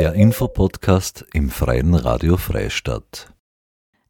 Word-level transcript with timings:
Der 0.00 0.14
Infopodcast 0.14 1.26
im 1.34 1.50
Freien 1.50 1.94
Radio 1.94 2.38
Freistadt. 2.38 3.34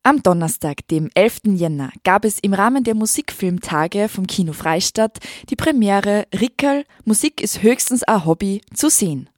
Am 0.04 0.22
Donnerstag, 0.22 0.86
dem 0.86 1.10
11. 1.14 1.40
Jänner, 1.56 1.90
gab 2.04 2.24
es 2.24 2.38
im 2.38 2.54
Rahmen 2.54 2.84
der 2.84 2.94
Musikfilmtage 2.94 4.08
vom 4.08 4.28
Kino 4.28 4.52
Freistadt 4.52 5.18
die 5.48 5.56
Premiere 5.56 6.28
Rickerl 6.32 6.84
Musik 7.04 7.40
ist 7.40 7.64
höchstens 7.64 8.04
ein 8.04 8.24
Hobby 8.24 8.60
zu 8.72 8.88
sehen. 8.88 9.30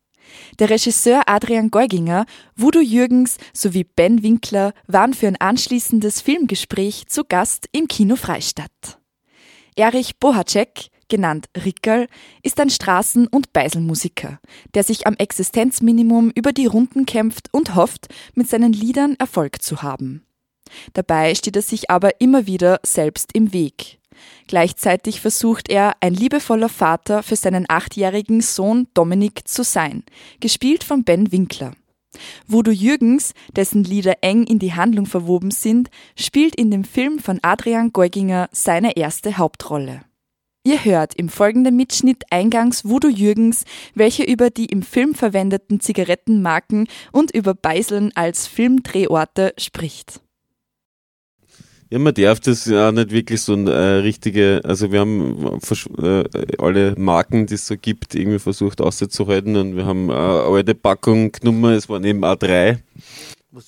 Der 0.59 0.68
Regisseur 0.68 1.23
Adrian 1.25 1.70
Geuginger, 1.70 2.27
Voodoo 2.55 2.82
Jürgens 2.82 3.39
sowie 3.55 3.84
Ben 3.84 4.23
Winkler 4.23 4.75
waren 4.87 5.14
für 5.14 5.29
ein 5.29 5.41
anschließendes 5.41 6.21
Filmgespräch 6.21 7.07
zu 7.07 7.25
Gast 7.25 7.66
im 7.73 7.89
Kino 7.89 8.16
Freistadt. 8.16 8.98
Erich 9.75 10.19
Bohacek, 10.19 10.91
genannt 11.12 11.50
Rickerl, 11.54 12.08
ist 12.42 12.58
ein 12.58 12.70
Straßen- 12.70 13.28
und 13.28 13.52
Beiselmusiker, 13.52 14.40
der 14.72 14.82
sich 14.82 15.06
am 15.06 15.14
Existenzminimum 15.14 16.32
über 16.34 16.52
die 16.54 16.64
Runden 16.64 17.04
kämpft 17.04 17.50
und 17.52 17.74
hofft, 17.74 18.09
mit 18.34 18.48
seinen 18.48 18.73
Liedern 18.73 19.14
Erfolg 19.18 19.60
zu 19.60 19.82
haben. 19.82 20.24
Dabei 20.95 21.34
steht 21.34 21.54
er 21.54 21.62
sich 21.62 21.90
aber 21.90 22.18
immer 22.23 22.46
wieder 22.46 22.80
selbst 22.82 23.34
im 23.34 23.52
Weg. 23.52 23.98
Gleichzeitig 24.46 25.20
versucht 25.20 25.68
er, 25.68 25.96
ein 26.01 26.14
liebevoller 26.14 26.70
Vater 26.70 27.23
für 27.23 27.37
seinen 27.37 27.66
achtjährigen 27.68 28.40
Sohn 28.40 28.88
Dominik 28.95 29.46
zu 29.46 29.65
sein, 29.65 30.04
gespielt 30.40 30.82
von 30.82 31.04
Ben 31.04 31.30
Winkler. 31.30 31.73
Voodoo 32.46 32.73
Jürgens, 32.73 33.34
dessen 33.54 33.84
Lieder 33.84 34.15
eng 34.23 34.45
in 34.45 34.59
die 34.59 34.73
Handlung 34.73 35.04
verwoben 35.04 35.51
sind, 35.51 35.90
spielt 36.16 36.56
in 36.56 36.70
dem 36.70 36.84
Film 36.84 37.18
von 37.18 37.38
Adrian 37.42 37.92
Geuginger 37.92 38.48
seine 38.52 38.96
erste 38.96 39.37
Hauptrolle. 39.37 40.02
Ihr 40.65 40.84
hört 40.84 41.15
im 41.16 41.29
folgenden 41.29 41.75
Mitschnitt 41.75 42.23
eingangs 42.30 42.84
Voodoo 42.84 43.09
Jürgens, 43.09 43.65
welche 43.97 44.23
über 44.23 44.48
die 44.48 44.66
im 44.66 44.83
Film 44.83 45.16
verwendeten 45.16 45.80
Zigarettenmarken 45.80 46.87
und 47.11 47.35
über 47.35 47.55
Beiseln 47.55 48.13
als 48.15 48.46
Filmdrehorte 48.46 49.54
spricht. 49.59 50.21
Ja, 51.91 51.99
man 51.99 52.15
darf 52.15 52.38
das 52.38 52.66
ja 52.66 52.93
nicht 52.93 53.10
wirklich 53.10 53.43
so 53.43 53.54
eine 53.54 53.73
äh, 53.73 53.95
richtige, 53.96 54.60
also 54.63 54.93
wir 54.93 55.01
haben 55.01 55.60
äh, 55.99 56.24
alle 56.59 56.95
Marken, 56.97 57.47
die 57.47 57.54
es 57.54 57.66
so 57.66 57.76
gibt, 57.76 58.15
irgendwie 58.15 58.38
versucht 58.38 58.80
auszuhalten 58.80 59.57
und 59.57 59.74
wir 59.76 59.85
haben 59.85 60.13
eine 60.13 60.43
alte 60.45 60.76
Packung 60.76 61.32
genommen, 61.32 61.74
es 61.74 61.88
waren 61.88 62.04
eben 62.04 62.24
A3. 62.24 62.79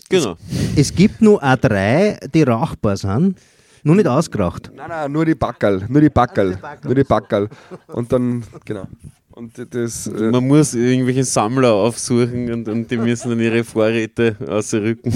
Genau. 0.09 0.37
Es, 0.77 0.89
es 0.89 0.95
gibt 0.95 1.21
nur 1.21 1.43
A3, 1.43 2.29
die 2.29 2.45
rauchbar 2.45 2.97
sind. 2.97 3.37
Nur 3.85 3.95
nicht 3.95 4.09
ausgeraucht. 4.09 4.73
Nein, 4.75 4.89
nein, 4.89 5.13
nur 5.13 5.25
die 5.25 5.37
Backerl. 5.37 5.85
Nur 5.89 6.01
die 6.01 6.11
Backerl. 6.11 6.59
Nur 6.83 6.95
die 6.95 7.05
Backerl. 7.05 7.49
Und 7.87 8.11
dann, 8.13 8.43
genau. 8.65 8.89
Und 9.31 9.53
das, 9.73 10.09
äh 10.09 10.31
Man 10.31 10.47
muss 10.47 10.75
irgendwelche 10.75 11.25
Sammler 11.25 11.73
aufsuchen 11.73 12.53
und, 12.53 12.69
und 12.69 12.91
die 12.91 12.97
müssen 12.97 13.31
dann 13.31 13.41
ihre 13.41 13.63
Vorräte 13.63 14.37
ausrücken 14.49 15.13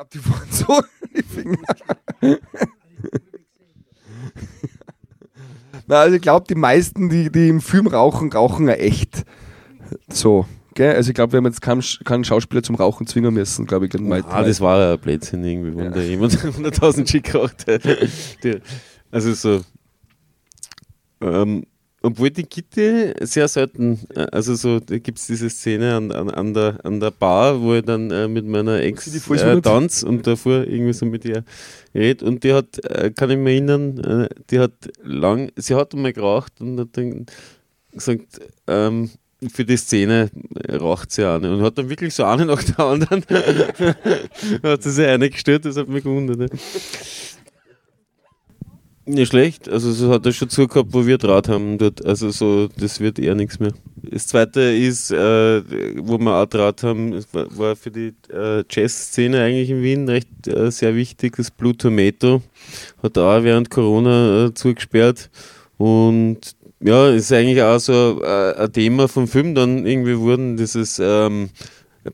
glaube, 0.00 0.10
die 0.12 0.30
waren 0.30 0.50
so 0.50 0.82
die 1.14 1.22
Finger. 1.22 2.38
Na, 5.86 6.00
also 6.00 6.16
ich 6.16 6.22
glaube, 6.22 6.46
die 6.48 6.54
meisten, 6.54 7.08
die, 7.08 7.30
die 7.30 7.48
im 7.48 7.60
Film 7.60 7.86
rauchen, 7.86 8.32
rauchen 8.32 8.68
ja 8.68 8.74
echt. 8.74 9.24
So. 10.08 10.46
Gell? 10.80 10.94
Also 10.94 11.10
ich 11.10 11.14
glaube, 11.14 11.34
wir 11.34 11.36
haben 11.36 11.44
jetzt 11.44 11.60
keinen, 11.60 11.82
keinen 12.06 12.24
Schauspieler 12.24 12.62
zum 12.62 12.74
Rauchen 12.74 13.06
zwingen 13.06 13.34
müssen, 13.34 13.66
glaube 13.66 13.84
ich. 13.84 13.94
Ah, 13.94 14.42
das 14.42 14.62
war 14.62 14.80
ja 14.80 14.92
ein 14.94 14.98
Blödsinn 14.98 15.44
irgendwie, 15.44 15.76
wenn 15.76 15.84
ja. 15.84 15.90
da 15.90 16.00
jemand 16.00 16.32
100.000 16.38 17.06
Schick 17.06 17.24
geraucht 17.24 17.66
hat. 17.66 17.82
Also 19.10 19.34
so. 19.34 19.60
Ähm, 21.20 21.66
obwohl 22.00 22.30
die 22.30 22.48
Gitte 22.48 23.14
sehr 23.20 23.46
selten, 23.48 24.00
äh, 24.14 24.26
also 24.32 24.54
so, 24.54 24.80
da 24.80 24.96
gibt 24.96 25.18
es 25.18 25.26
diese 25.26 25.50
Szene 25.50 25.96
an, 25.96 26.12
an, 26.12 26.30
an, 26.30 26.54
der, 26.54 26.78
an 26.82 26.98
der 26.98 27.10
Bar, 27.10 27.60
wo 27.60 27.74
ich 27.74 27.84
dann 27.84 28.10
äh, 28.10 28.26
mit 28.26 28.46
meiner 28.46 28.80
Ex 28.80 29.06
äh, 29.30 29.60
tanz 29.60 30.02
und 30.02 30.26
davor 30.26 30.64
irgendwie 30.66 30.94
so 30.94 31.04
mit 31.04 31.26
ihr 31.26 31.44
red 31.94 32.22
und 32.22 32.42
die 32.42 32.54
hat, 32.54 32.82
äh, 32.86 33.10
kann 33.10 33.28
ich 33.28 33.36
mich 33.36 33.52
erinnern, 33.52 33.98
äh, 33.98 34.28
die 34.50 34.58
hat 34.58 34.72
lang, 35.02 35.52
sie 35.56 35.74
hat 35.74 35.92
einmal 35.92 36.14
geraucht 36.14 36.58
und 36.62 36.80
hat 36.80 36.96
dann 36.96 37.26
gesagt, 37.92 38.40
ähm, 38.66 39.10
für 39.48 39.64
die 39.64 39.76
Szene 39.76 40.30
raucht 40.70 41.12
sie 41.12 41.24
eine 41.24 41.52
und 41.52 41.62
hat 41.62 41.78
dann 41.78 41.88
wirklich 41.88 42.14
so 42.14 42.24
eine 42.24 42.44
nach 42.44 42.62
der 42.62 42.78
anderen 42.80 43.24
hat 44.62 44.82
sie 44.82 44.90
sich 44.90 45.06
eingestellt, 45.06 45.64
das 45.64 45.76
hat 45.76 45.88
mich 45.88 46.04
gewundert. 46.04 46.38
Ne? 46.38 46.48
Nicht 49.06 49.30
schlecht, 49.30 49.68
also 49.68 49.92
so 49.92 50.10
hat 50.10 50.26
er 50.26 50.32
schon 50.32 50.50
zugehabt, 50.50 50.92
wo 50.92 51.06
wir 51.06 51.18
Draht 51.18 51.48
haben 51.48 51.78
dort. 51.78 52.04
Also 52.04 52.30
so, 52.30 52.68
das 52.78 53.00
wird 53.00 53.18
eher 53.18 53.34
nichts 53.34 53.58
mehr. 53.58 53.72
Das 54.02 54.26
zweite 54.26 54.60
ist, 54.60 55.10
äh, 55.10 55.62
wo 55.98 56.18
wir 56.18 56.34
auch 56.34 56.46
Draht 56.46 56.82
haben, 56.82 57.14
war, 57.32 57.58
war 57.58 57.76
für 57.76 57.90
die 57.90 58.12
äh, 58.30 58.62
Jazz-Szene 58.70 59.42
eigentlich 59.42 59.70
in 59.70 59.82
Wien 59.82 60.08
recht 60.08 60.46
äh, 60.46 60.70
sehr 60.70 60.94
wichtig, 60.94 61.36
das 61.36 61.50
Blue 61.50 61.76
Tomato. 61.76 62.42
Hat 63.02 63.16
auch 63.18 63.42
während 63.42 63.70
Corona 63.70 64.46
äh, 64.46 64.54
zugesperrt. 64.54 65.30
Und 65.76 66.54
ja, 66.82 67.10
ist 67.10 67.32
eigentlich 67.32 67.62
auch 67.62 67.78
so 67.78 68.22
äh, 68.22 68.54
ein 68.56 68.72
Thema 68.72 69.08
vom 69.08 69.28
Film 69.28 69.54
dann 69.54 69.86
irgendwie 69.86 70.18
wurden, 70.18 70.56
dieses 70.56 70.98
ähm, 70.98 71.50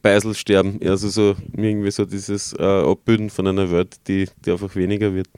Beiselsterben. 0.02 0.80
Also 0.82 1.08
so 1.08 1.36
irgendwie 1.52 1.90
so 1.90 2.04
dieses 2.04 2.52
äh, 2.52 2.62
Abbilden 2.62 3.30
von 3.30 3.46
einer 3.46 3.70
Welt, 3.70 3.96
die, 4.08 4.28
die 4.44 4.50
einfach 4.50 4.74
weniger 4.74 5.14
wird. 5.14 5.28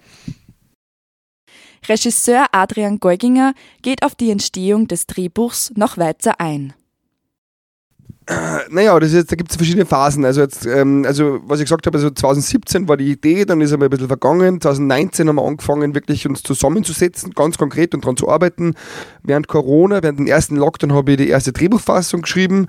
Regisseur 1.87 2.47
Adrian 2.53 2.99
Geuginger 2.99 3.55
geht 3.83 4.03
auf 4.03 4.15
die 4.15 4.31
Entstehung 4.31 4.89
des 4.89 5.07
Drehbuchs 5.07 5.73
noch 5.77 5.97
weiter 5.97 6.41
ein. 6.41 6.75
Naja, 8.71 8.99
das 9.01 9.13
ist, 9.13 9.33
da 9.33 9.37
gibt 9.37 9.51
es 9.51 9.57
verschiedene 9.57 9.87
Phasen. 9.87 10.25
Also, 10.25 10.43
jetzt, 10.43 10.67
ähm, 10.67 11.05
also, 11.07 11.41
was 11.45 11.61
ich 11.61 11.65
gesagt 11.65 11.87
habe, 11.87 11.97
also 11.97 12.11
2017 12.11 12.89
war 12.89 12.97
die 12.97 13.11
Idee, 13.11 13.45
dann 13.45 13.61
ist 13.61 13.73
einmal 13.73 13.89
ein 13.89 13.91
bisschen 13.91 14.09
vergangen. 14.09 14.61
2019 14.61 15.29
haben 15.29 15.37
wir 15.37 15.45
angefangen, 15.45 15.95
wirklich 15.95 16.27
uns 16.29 16.43
zusammenzusetzen, 16.43 17.33
ganz 17.33 17.59
konkret 17.59 17.95
und 17.95 18.05
daran 18.05 18.17
zu 18.17 18.29
arbeiten. 18.29 18.75
Während 19.23 19.49
Corona, 19.49 20.03
während 20.03 20.19
dem 20.19 20.27
ersten 20.27 20.57
Lockdown, 20.57 20.93
habe 20.93 21.13
ich 21.13 21.17
die 21.19 21.29
erste 21.29 21.53
Drehbuchfassung 21.53 22.23
geschrieben. 22.23 22.67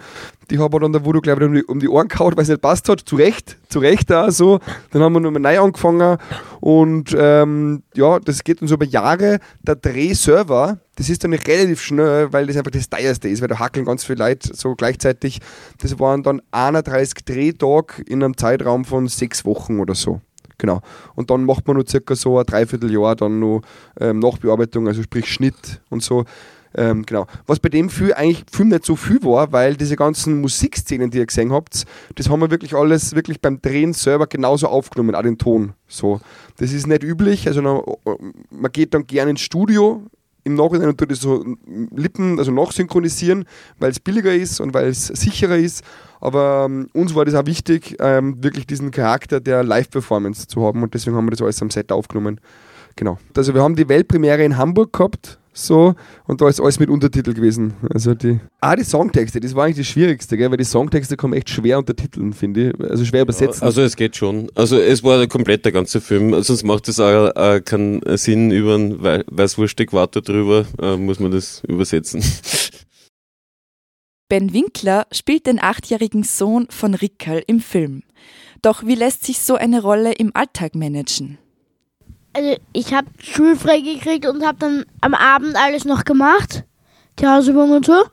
Die 0.49 0.57
haben 0.57 0.73
wir 0.73 0.79
dann 0.79 0.93
da 0.93 1.05
Voodoo, 1.05 1.21
glaube 1.21 1.43
ich, 1.43 1.47
um 1.47 1.53
die, 1.53 1.63
um 1.63 1.79
die 1.79 1.89
Ohren 1.89 2.07
gehauen, 2.07 2.35
weil 2.35 2.43
es 2.43 2.49
nicht 2.49 2.61
passt 2.61 2.89
hat. 2.89 3.01
Zu 3.01 3.17
Recht, 3.17 3.57
zu 3.69 3.79
Recht 3.79 4.11
auch 4.11 4.31
so. 4.31 4.59
Dann 4.91 5.03
haben 5.03 5.13
wir 5.13 5.19
nochmal 5.19 5.41
neu 5.41 5.59
angefangen 5.59 6.17
und 6.59 7.15
ähm, 7.17 7.83
ja, 7.95 8.19
das 8.19 8.43
geht 8.43 8.61
uns 8.61 8.71
über 8.71 8.85
Jahre. 8.85 9.39
Der 9.61 9.75
Drehserver, 9.75 10.79
das 10.95 11.09
ist 11.09 11.23
dann 11.23 11.33
relativ 11.33 11.81
schnell, 11.81 12.33
weil 12.33 12.47
das 12.47 12.57
einfach 12.57 12.71
das 12.71 12.89
teuerste 12.89 13.29
ist, 13.29 13.41
weil 13.41 13.47
da 13.47 13.59
hackeln 13.59 13.85
ganz 13.85 14.03
viele 14.03 14.19
Leute 14.19 14.53
so 14.53 14.75
gleichzeitig. 14.75 15.39
Das 15.79 15.99
waren 15.99 16.23
dann 16.23 16.41
31 16.51 17.25
Drehtage 17.25 18.01
in 18.07 18.23
einem 18.23 18.37
Zeitraum 18.37 18.85
von 18.85 19.07
sechs 19.07 19.45
Wochen 19.45 19.79
oder 19.79 19.95
so. 19.95 20.21
Genau. 20.57 20.81
Und 21.15 21.29
dann 21.29 21.45
macht 21.45 21.67
man 21.67 21.77
nur 21.77 21.87
circa 21.87 22.15
so 22.15 22.37
ein 22.37 22.45
Dreivierteljahr 22.45 23.15
dann 23.15 23.39
noch 23.39 23.61
ähm, 23.99 24.19
Nachbearbeitung, 24.19 24.87
also 24.87 25.01
sprich 25.01 25.25
Schnitt 25.25 25.81
und 25.89 26.03
so. 26.03 26.25
Ähm, 26.75 27.03
genau. 27.05 27.25
Was 27.47 27.59
bei 27.59 27.69
dem 27.69 27.89
Film 27.89 28.13
eigentlich 28.15 28.43
Film 28.51 28.69
nicht 28.69 28.85
so 28.85 28.95
viel 28.95 29.23
war, 29.23 29.51
weil 29.51 29.75
diese 29.75 29.95
ganzen 29.95 30.39
Musikszenen, 30.39 31.09
die 31.09 31.17
ihr 31.17 31.25
gesehen 31.25 31.51
habt, 31.51 31.85
das 32.15 32.29
haben 32.29 32.41
wir 32.41 32.51
wirklich 32.51 32.75
alles 32.75 33.15
wirklich 33.15 33.41
beim 33.41 33.61
Drehen 33.61 33.93
selber 33.93 34.27
genauso 34.27 34.67
aufgenommen, 34.67 35.15
auch 35.15 35.23
den 35.23 35.37
Ton. 35.37 35.73
So. 35.87 36.19
Das 36.57 36.71
ist 36.71 36.85
nicht 36.85 37.03
üblich. 37.03 37.47
Also 37.47 37.61
man 37.61 38.71
geht 38.71 38.93
dann 38.93 39.07
gerne 39.07 39.31
ins 39.31 39.41
Studio 39.41 40.03
im 40.43 40.55
Nachhinein 40.55 40.95
das 40.95 41.19
so 41.19 41.43
Lippen, 41.95 42.39
also 42.39 42.51
nachsynchronisieren, 42.51 43.45
weil 43.79 43.91
es 43.91 43.99
billiger 43.99 44.33
ist 44.33 44.59
und 44.59 44.73
weil 44.73 44.87
es 44.87 45.07
sicherer 45.07 45.57
ist. 45.57 45.83
Aber 46.21 46.65
ähm, 46.65 46.89
uns 46.93 47.15
war 47.15 47.25
das 47.25 47.35
auch 47.35 47.45
wichtig, 47.45 47.95
ähm, 47.99 48.43
wirklich 48.43 48.67
diesen 48.67 48.91
Charakter 48.91 49.39
der 49.39 49.63
Live-Performance 49.63 50.47
zu 50.47 50.65
haben 50.65 50.83
und 50.83 50.93
deswegen 50.93 51.15
haben 51.15 51.25
wir 51.25 51.31
das 51.31 51.41
alles 51.41 51.61
am 51.61 51.69
Set 51.69 51.91
aufgenommen. 51.91 52.39
Genau. 52.95 53.17
Also 53.35 53.53
wir 53.53 53.63
haben 53.63 53.75
die 53.75 53.87
Weltpremiere 53.87 54.43
in 54.43 54.57
Hamburg 54.57 54.93
gehabt 54.93 55.38
so 55.53 55.95
und 56.27 56.41
da 56.41 56.47
ist 56.47 56.59
alles 56.59 56.79
mit 56.79 56.89
Untertitel 56.89 57.33
gewesen. 57.33 57.73
Also 57.93 58.13
die, 58.13 58.39
ah, 58.61 58.75
die 58.75 58.83
Songtexte, 58.83 59.39
das 59.39 59.55
war 59.55 59.65
eigentlich 59.65 59.77
das 59.77 59.87
Schwierigste, 59.87 60.37
gell? 60.37 60.49
weil 60.49 60.57
die 60.57 60.63
Songtexte 60.63 61.17
kommen 61.17 61.33
echt 61.33 61.49
schwer 61.49 61.77
untertiteln, 61.77 62.33
finde 62.33 62.69
ich. 62.69 62.81
Also 62.81 63.05
schwer 63.05 63.23
übersetzen. 63.23 63.61
Ja, 63.61 63.67
also 63.67 63.81
es 63.81 63.95
geht 63.95 64.15
schon. 64.15 64.49
Also 64.55 64.77
es 64.77 65.03
war 65.03 65.25
komplett 65.27 65.65
der 65.65 65.71
ganze 65.71 66.01
Film. 66.01 66.41
Sonst 66.41 66.63
macht 66.63 66.87
es 66.87 66.99
auch, 66.99 67.35
auch 67.35 67.59
keinen 67.63 68.01
Sinn 68.17 68.51
über 68.51 68.75
einen 68.75 69.01
Weißwurst-Äquator 69.01 70.21
drüber, 70.21 70.65
äh, 70.81 70.97
muss 70.97 71.19
man 71.19 71.31
das 71.31 71.63
übersetzen. 71.67 72.23
Ben 74.29 74.53
Winkler 74.53 75.07
spielt 75.11 75.47
den 75.47 75.59
achtjährigen 75.59 76.21
Sohn 76.21 76.67
von 76.69 76.93
Rickerl 76.93 77.43
im 77.47 77.59
Film. 77.59 78.03
Doch 78.61 78.85
wie 78.85 78.93
lässt 78.93 79.25
sich 79.25 79.39
so 79.39 79.55
eine 79.55 79.81
Rolle 79.81 80.13
im 80.13 80.31
Alltag 80.35 80.75
managen? 80.75 81.39
Also 82.33 82.55
ich 82.73 82.93
habe 82.93 83.07
schulfrei 83.21 83.79
gekriegt 83.81 84.25
und 84.27 84.45
habe 84.45 84.57
dann 84.59 84.85
am 85.01 85.13
Abend 85.13 85.55
alles 85.55 85.85
noch 85.85 86.03
gemacht, 86.05 86.63
die 87.19 87.27
Hausübung 87.27 87.71
und 87.71 87.85
so. 87.85 88.03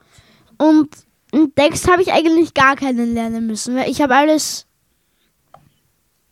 Und 0.58 0.88
einen 1.32 1.54
Text 1.54 1.90
habe 1.90 2.02
ich 2.02 2.12
eigentlich 2.12 2.54
gar 2.54 2.76
keinen 2.76 3.14
lernen 3.14 3.46
müssen, 3.46 3.76
weil 3.76 3.90
ich 3.90 4.00
habe 4.00 4.14
alles 4.14 4.66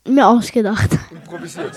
mir 0.06 0.26
ausgedacht. 0.26 0.90
Improvisiert. 1.10 1.72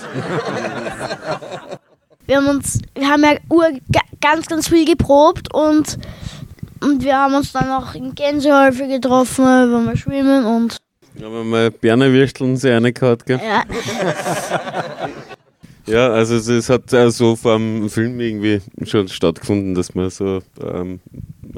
wir 2.28 2.38
haben 2.38 2.48
uns, 2.48 2.80
wir 2.96 3.10
haben 3.10 3.24
ja 3.24 3.36
Ur 3.50 3.68
ganz, 4.22 4.48
ganz 4.48 4.68
viel 4.70 4.86
geprobt 4.86 5.54
und 5.54 5.98
Und 6.82 7.04
wir 7.04 7.18
haben 7.18 7.34
uns 7.34 7.52
dann 7.52 7.72
auch 7.72 7.96
in 7.96 8.14
Gänsehäufe 8.14 8.88
getroffen, 8.88 9.44
wenn 9.46 9.86
wir 9.86 9.98
schwimmen 9.98 10.46
und 10.46 10.78
Haben 11.22 11.34
wir 11.34 11.44
mal 11.44 11.72
Bernerwürsteln 11.72 12.56
sehr 12.56 12.76
reingehauen, 12.82 13.18
gell? 13.26 13.42
ja. 13.44 13.64
Ja, 15.88 16.10
also 16.10 16.36
es, 16.36 16.48
es 16.48 16.70
hat 16.70 16.90
so 17.14 17.36
vor 17.36 17.58
dem 17.58 17.90
Film 17.90 18.20
irgendwie 18.20 18.62
schon 18.84 19.08
stattgefunden, 19.08 19.74
dass 19.74 19.96
man 19.96 20.10
so 20.10 20.42
ähm, 20.62 21.00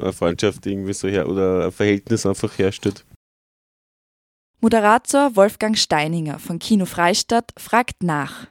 eine 0.00 0.12
Freundschaft 0.12 0.64
irgendwie 0.66 0.92
so 0.92 1.08
her 1.08 1.28
oder 1.28 1.66
ein 1.66 1.72
Verhältnis 1.72 2.24
einfach 2.24 2.56
herstellt. 2.58 3.04
Moderator 4.60 5.34
Wolfgang 5.36 5.76
Steininger 5.76 6.38
von 6.38 6.58
Kino 6.58 6.84
Freistadt 6.84 7.50
fragt 7.58 8.02
nach. 8.02 8.46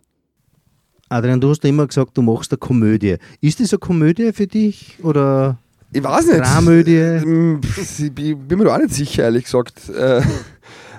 Adrian, 1.08 1.40
du 1.40 1.50
hast 1.50 1.64
ja 1.64 1.70
immer 1.70 1.88
gesagt, 1.88 2.18
du 2.18 2.22
machst 2.22 2.52
eine 2.52 2.58
Komödie. 2.58 3.18
Ist 3.42 3.60
das 3.60 3.72
eine 3.72 3.80
Komödie 3.80 4.34
für 4.34 4.48
dich 4.48 4.98
oder 5.02 5.58
Ich 5.92 6.04
weiß 6.04 6.28
nicht. 6.28 6.40
Dramödie? 6.40 6.96
Ähm, 6.98 7.62
Ich 7.98 8.14
bin 8.14 8.58
mir 8.60 8.66
da 8.66 8.76
auch 8.76 8.80
nicht 8.80 8.94
sicher, 8.94 9.24
ehrlich 9.24 9.46
gesagt. 9.46 9.90
Äh, 9.90 10.22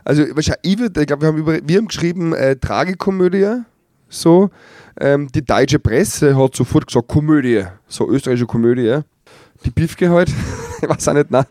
Also, 0.05 0.25
wahrscheinlich, 0.35 0.61
ich, 0.63 0.81
ich 0.81 1.07
glaube, 1.07 1.23
wir 1.23 1.29
haben, 1.29 1.39
über, 1.39 1.59
wir 1.63 1.77
haben 1.77 1.89
geschrieben 1.89 2.33
äh, 2.33 2.57
Tragikomödie. 2.57 3.63
So. 4.11 4.51
Ähm, 5.01 5.29
die 5.35 5.45
deutsche 5.45 5.79
Presse 5.79 6.37
hat 6.37 6.55
sofort 6.55 6.87
gesagt 6.89 7.09
Komödie. 7.09 7.65
So 7.87 8.11
österreichische 8.11 8.47
Komödie. 8.47 9.01
Die 9.65 9.71
Biffke 9.71 10.11
halt. 10.11 10.31
ich 10.83 10.89
weiß 10.89 11.09
auch 11.09 11.15
nicht, 11.15 11.31
nein. 11.31 11.45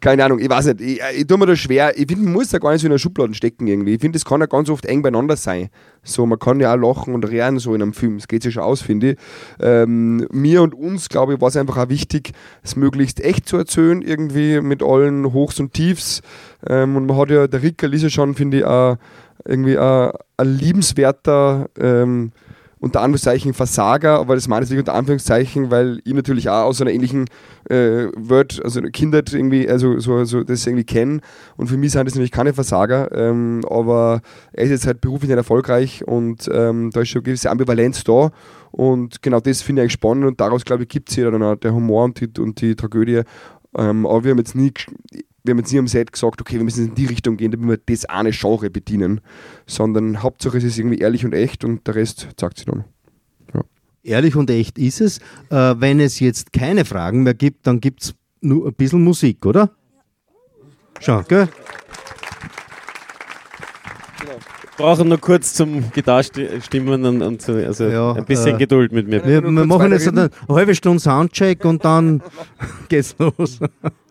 Keine 0.00 0.24
Ahnung, 0.24 0.38
ich 0.38 0.48
weiß 0.48 0.66
nicht. 0.66 0.80
Ich, 0.80 1.00
ich 1.16 1.26
tue 1.26 1.38
mir 1.38 1.46
das 1.46 1.58
schwer. 1.58 1.96
Ich 1.96 2.06
finde, 2.06 2.24
man 2.24 2.32
muss 2.32 2.48
da 2.48 2.58
gar 2.58 2.72
nicht 2.72 2.80
so 2.80 2.86
in 2.86 2.92
einer 2.92 2.98
Schublade 2.98 3.34
stecken 3.34 3.66
irgendwie. 3.66 3.94
Ich 3.94 4.00
finde, 4.00 4.16
das 4.16 4.24
kann 4.24 4.40
ja 4.40 4.46
ganz 4.46 4.68
oft 4.68 4.84
eng 4.86 5.02
beieinander 5.02 5.36
sein. 5.36 5.70
So, 6.02 6.26
man 6.26 6.38
kann 6.38 6.60
ja 6.60 6.74
auch 6.74 6.78
lachen 6.78 7.14
und 7.14 7.24
rehren 7.24 7.58
so 7.58 7.74
in 7.74 7.82
einem 7.82 7.94
Film. 7.94 8.18
Das 8.18 8.28
geht 8.28 8.42
sich 8.42 8.54
schon 8.54 8.62
aus, 8.62 8.82
finde 8.82 9.12
ich. 9.12 9.18
Ähm, 9.60 10.26
mir 10.30 10.62
und 10.62 10.74
uns, 10.74 11.08
glaube 11.08 11.34
ich, 11.34 11.40
war 11.40 11.48
es 11.48 11.56
einfach 11.56 11.78
auch 11.78 11.88
wichtig, 11.88 12.32
es 12.62 12.76
möglichst 12.76 13.20
echt 13.20 13.48
zu 13.48 13.56
erzählen, 13.56 14.02
irgendwie 14.02 14.60
mit 14.60 14.82
allen 14.82 15.32
Hochs 15.32 15.60
und 15.60 15.72
Tiefs. 15.72 16.22
Ähm, 16.68 16.96
und 16.96 17.06
man 17.06 17.16
hat 17.16 17.30
ja, 17.30 17.46
der 17.46 17.62
Rickerl 17.62 17.94
ist 17.94 18.02
ja 18.02 18.10
schon, 18.10 18.34
finde 18.34 18.58
ich, 18.58 18.64
auch 18.64 18.96
irgendwie 19.44 19.78
ein, 19.78 20.12
ein 20.36 20.58
liebenswerter, 20.58 21.68
ähm, 21.78 22.32
unter 22.84 23.00
Anführungszeichen 23.00 23.54
Versager, 23.54 24.18
aber 24.18 24.34
das 24.34 24.46
meine 24.46 24.66
ich 24.66 24.78
unter 24.78 24.94
Anführungszeichen, 24.94 25.70
weil 25.70 26.00
ich 26.04 26.12
natürlich 26.12 26.50
auch 26.50 26.64
aus 26.64 26.82
einer 26.82 26.90
ähnlichen 26.90 27.24
äh, 27.70 28.08
Welt, 28.14 28.60
also 28.62 28.82
Kindheit 28.82 29.32
irgendwie, 29.32 29.66
also 29.66 29.98
so, 30.00 30.24
so 30.24 30.44
das 30.44 30.66
irgendwie 30.66 30.84
kenne 30.84 31.20
und 31.56 31.68
für 31.68 31.78
mich 31.78 31.92
sind 31.92 32.06
das 32.06 32.14
nämlich 32.14 32.30
keine 32.30 32.52
Versager, 32.52 33.10
ähm, 33.16 33.62
aber 33.70 34.20
er 34.52 34.64
ist 34.64 34.70
jetzt 34.70 34.86
halt 34.86 35.00
beruflich 35.00 35.30
nicht 35.30 35.38
erfolgreich 35.38 36.06
und 36.06 36.46
ähm, 36.52 36.90
da 36.92 37.00
ist 37.00 37.08
schon 37.08 37.20
eine 37.20 37.24
gewisse 37.24 37.50
Ambivalenz 37.50 38.04
da. 38.04 38.30
Und 38.70 39.22
genau 39.22 39.38
das 39.38 39.62
finde 39.62 39.84
ich 39.84 39.92
spannend 39.92 40.26
und 40.26 40.40
daraus 40.40 40.64
glaube 40.64 40.82
ich 40.82 40.88
gibt 40.88 41.08
es 41.08 41.16
ja 41.16 41.30
dann 41.30 41.44
auch 41.44 41.54
der 41.54 41.72
Humor 41.72 42.04
und 42.04 42.20
die, 42.20 42.40
und 42.40 42.60
die 42.60 42.74
Tragödie, 42.74 43.22
ähm, 43.78 44.04
aber 44.04 44.24
wir 44.24 44.32
haben 44.32 44.38
jetzt 44.38 44.54
nie 44.54 44.72
wir 45.44 45.52
haben 45.52 45.58
jetzt 45.58 45.72
nie 45.72 45.78
am 45.78 45.88
Set 45.88 46.10
gesagt, 46.10 46.40
okay, 46.40 46.56
wir 46.56 46.64
müssen 46.64 46.88
in 46.88 46.94
die 46.94 47.04
Richtung 47.04 47.36
gehen, 47.36 47.50
damit 47.50 47.68
wir 47.68 47.94
das 47.94 48.06
eine 48.06 48.30
Genre 48.30 48.70
bedienen, 48.70 49.20
sondern 49.66 50.22
Hauptsache 50.22 50.56
es 50.56 50.64
ist 50.64 50.78
irgendwie 50.78 50.98
ehrlich 50.98 51.24
und 51.24 51.34
echt 51.34 51.64
und 51.64 51.86
der 51.86 51.96
Rest 51.96 52.28
zeigt 52.36 52.56
sich 52.56 52.66
dann. 52.66 52.84
Ehrlich 54.02 54.36
und 54.36 54.50
echt 54.50 54.78
ist 54.78 55.00
es. 55.00 55.18
Äh, 55.50 55.74
wenn 55.78 56.00
es 56.00 56.20
jetzt 56.20 56.52
keine 56.52 56.84
Fragen 56.84 57.22
mehr 57.22 57.32
gibt, 57.32 57.66
dann 57.66 57.80
gibt 57.80 58.02
es 58.02 58.14
nur 58.40 58.66
ein 58.66 58.74
bisschen 58.74 59.02
Musik, 59.02 59.46
oder? 59.46 59.70
Schau, 61.00 61.22
gell? 61.22 61.48
Brauchen 64.76 65.08
nur 65.08 65.18
kurz 65.18 65.54
zum 65.54 65.90
Gitarrestimmen 65.92 67.04
und, 67.04 67.22
und 67.22 67.40
so, 67.40 67.52
also 67.52 67.84
Ja, 67.84 68.12
ein 68.12 68.24
bisschen 68.24 68.56
äh, 68.56 68.58
Geduld 68.58 68.92
mit 68.92 69.08
mir. 69.08 69.24
Wir, 69.24 69.42
wir 69.42 69.50
machen 69.50 69.92
jetzt 69.92 70.08
eine 70.08 70.30
halbe 70.48 70.74
Stunde 70.74 71.00
Soundcheck 71.00 71.64
und 71.64 71.84
dann 71.84 72.22
geht's 72.88 73.14
los. 73.18 73.60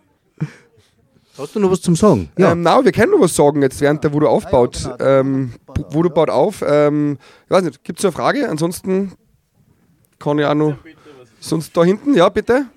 Hast 1.37 1.55
du 1.55 1.59
noch 1.59 1.71
was 1.71 1.81
zum 1.81 1.95
Sagen? 1.95 2.29
Ja. 2.37 2.51
Ähm, 2.51 2.61
na, 2.61 2.83
wir 2.83 2.91
können 2.91 3.11
noch 3.11 3.21
was 3.21 3.35
sagen 3.35 3.61
jetzt, 3.63 3.81
während 3.81 4.03
der 4.03 4.13
Voodoo 4.13 4.27
aufbaut. 4.27 4.87
Ähm, 4.99 5.53
Voodoo 5.89 6.09
baut 6.11 6.29
auf. 6.29 6.63
Ähm, 6.65 7.17
ich 7.45 7.51
weiß 7.51 7.63
nicht, 7.63 7.83
gibt 7.83 7.99
es 7.99 8.05
eine 8.05 8.11
Frage? 8.11 8.47
Ansonsten 8.49 9.13
kann 10.19 10.37
ich 10.37 10.45
auch 10.45 10.53
noch. 10.53 10.75
Sonst 11.39 11.75
da 11.75 11.83
hinten, 11.83 12.13
ja, 12.13 12.29
bitte. 12.29 12.67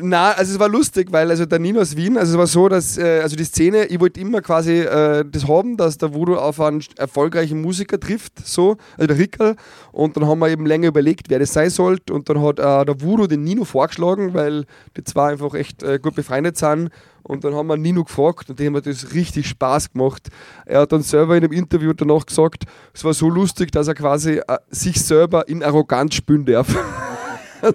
Na, 0.00 0.32
also 0.32 0.54
es 0.54 0.58
war 0.58 0.68
lustig, 0.68 1.12
weil 1.12 1.30
also 1.30 1.46
der 1.46 1.60
Nino 1.60 1.80
aus 1.80 1.96
Wien, 1.96 2.18
also 2.18 2.32
es 2.32 2.38
war 2.38 2.46
so, 2.48 2.68
dass 2.68 2.98
äh, 2.98 3.20
also 3.22 3.36
die 3.36 3.44
Szene, 3.44 3.84
ich 3.84 4.00
wollte 4.00 4.18
immer 4.18 4.40
quasi 4.40 4.80
äh, 4.80 5.24
das 5.24 5.46
haben, 5.46 5.76
dass 5.76 5.98
der 5.98 6.12
Voodoo 6.12 6.34
auf 6.34 6.60
einen 6.60 6.82
erfolgreichen 6.96 7.60
Musiker 7.60 8.00
trifft, 8.00 8.44
so, 8.44 8.76
also 8.96 9.06
der 9.06 9.18
Rickerl. 9.18 9.54
Und 9.92 10.16
dann 10.16 10.26
haben 10.26 10.40
wir 10.40 10.48
eben 10.48 10.66
länger 10.66 10.88
überlegt, 10.88 11.30
wer 11.30 11.38
das 11.38 11.52
sein 11.52 11.70
sollte. 11.70 12.12
Und 12.12 12.28
dann 12.28 12.42
hat 12.42 12.58
äh, 12.58 12.84
der 12.84 13.00
Voodoo 13.00 13.28
den 13.28 13.44
Nino 13.44 13.64
vorgeschlagen, 13.64 14.34
weil 14.34 14.64
die 14.96 15.04
zwei 15.04 15.30
einfach 15.30 15.54
echt 15.54 15.84
äh, 15.84 16.00
gut 16.00 16.16
befreundet 16.16 16.58
sind. 16.58 16.90
Und 17.22 17.44
dann 17.44 17.54
haben 17.54 17.68
wir 17.68 17.76
Nino 17.76 18.02
gefragt 18.02 18.50
und 18.50 18.58
dem 18.58 18.74
hat 18.74 18.86
das 18.86 19.14
richtig 19.14 19.46
Spaß 19.46 19.92
gemacht. 19.92 20.28
Er 20.66 20.80
hat 20.80 20.92
dann 20.92 21.02
selber 21.02 21.36
in 21.36 21.44
einem 21.44 21.52
Interview 21.52 21.92
danach 21.92 22.26
gesagt, 22.26 22.64
es 22.92 23.04
war 23.04 23.14
so 23.14 23.30
lustig, 23.30 23.70
dass 23.70 23.86
er 23.86 23.94
quasi 23.94 24.40
äh, 24.46 24.58
sich 24.70 25.00
selber 25.00 25.48
in 25.48 25.62
Arroganz 25.62 26.16
spüren 26.16 26.44
darf. 26.44 26.74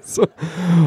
so. 0.03 0.25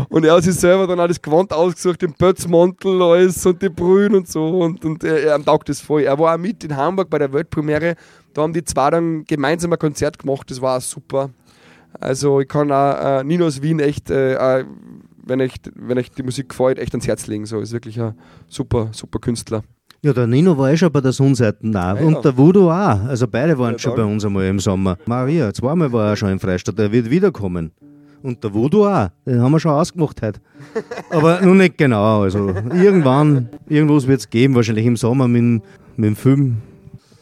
Und 0.08 0.24
er 0.24 0.34
hat 0.36 0.44
sich 0.44 0.54
selber 0.54 0.86
dann 0.86 1.08
das 1.08 1.20
Gewand 1.20 1.52
ausgesucht, 1.52 2.02
den 2.02 2.12
Pötzmantel, 2.12 3.00
alles 3.02 3.44
und 3.46 3.60
die 3.62 3.68
Brühen 3.68 4.14
und 4.14 4.28
so. 4.28 4.60
Und, 4.60 4.84
und 4.84 5.04
er, 5.04 5.22
er 5.24 5.44
taugt 5.44 5.68
das 5.68 5.80
voll. 5.80 6.02
Er 6.02 6.18
war 6.18 6.34
auch 6.34 6.38
mit 6.38 6.64
in 6.64 6.76
Hamburg 6.76 7.08
bei 7.10 7.18
der 7.18 7.32
Weltpremiere. 7.32 7.94
Da 8.34 8.42
haben 8.42 8.52
die 8.52 8.64
zwei 8.64 8.90
dann 8.90 9.24
gemeinsam 9.24 9.72
ein 9.72 9.78
Konzert 9.78 10.18
gemacht. 10.18 10.50
Das 10.50 10.60
war 10.60 10.78
auch 10.78 10.82
super. 10.82 11.30
Also 12.00 12.40
ich 12.40 12.48
kann 12.48 12.72
auch 12.72 13.20
äh, 13.20 13.24
Nino 13.24 13.46
aus 13.46 13.60
Wien 13.60 13.78
echt, 13.80 14.10
äh, 14.10 14.64
wenn, 15.24 15.40
euch, 15.40 15.54
wenn 15.74 15.98
euch 15.98 16.10
die 16.10 16.22
Musik 16.22 16.48
gefällt, 16.48 16.78
echt 16.78 16.92
ans 16.94 17.06
Herz 17.06 17.26
legen. 17.26 17.44
So 17.46 17.60
ist 17.60 17.72
wirklich 17.72 18.00
ein 18.00 18.14
super, 18.48 18.88
super 18.92 19.18
Künstler. 19.18 19.62
ja, 20.00 20.12
der 20.14 20.26
Nino 20.26 20.56
war 20.56 20.70
eh 20.70 20.76
schon 20.76 20.90
bei 20.90 21.00
der 21.02 21.12
Sonnenseite 21.12 21.58
nah. 21.68 21.94
Ja, 21.94 22.00
ja. 22.00 22.06
Und 22.06 22.24
der 22.24 22.36
Voodoo 22.36 22.70
auch. 22.70 23.04
Also 23.04 23.28
beide 23.28 23.56
waren 23.58 23.72
Ja, 23.72 23.78
schon 23.78 23.94
bei 23.94 24.04
uns 24.04 24.24
einmal 24.24 24.46
im 24.46 24.58
Sommer. 24.58 24.96
Maria, 25.04 25.52
zweimal 25.52 25.92
war 25.92 26.08
er 26.08 26.16
schon 26.16 26.30
in 26.30 26.38
Freistadt. 26.40 26.78
Er 26.78 26.90
wird 26.90 27.10
wiederkommen. 27.10 27.72
Und 28.22 28.42
der 28.44 28.54
Voodoo 28.54 28.86
auch. 28.86 29.08
Den 29.26 29.40
haben 29.40 29.52
wir 29.52 29.58
schon 29.60 29.72
ausgemacht 29.72 30.22
heute. 30.22 30.40
Aber 31.10 31.40
noch 31.40 31.54
nicht 31.54 31.76
genau. 31.76 32.22
Also 32.22 32.48
irgendwann, 32.72 33.48
irgendwas 33.68 34.06
wird 34.06 34.20
es 34.20 34.30
geben. 34.30 34.54
Wahrscheinlich 34.54 34.86
im 34.86 34.96
Sommer 34.96 35.26
mit, 35.26 35.40
dem- 35.40 35.62
mit 35.96 36.06
dem 36.08 36.16
Film. 36.16 36.56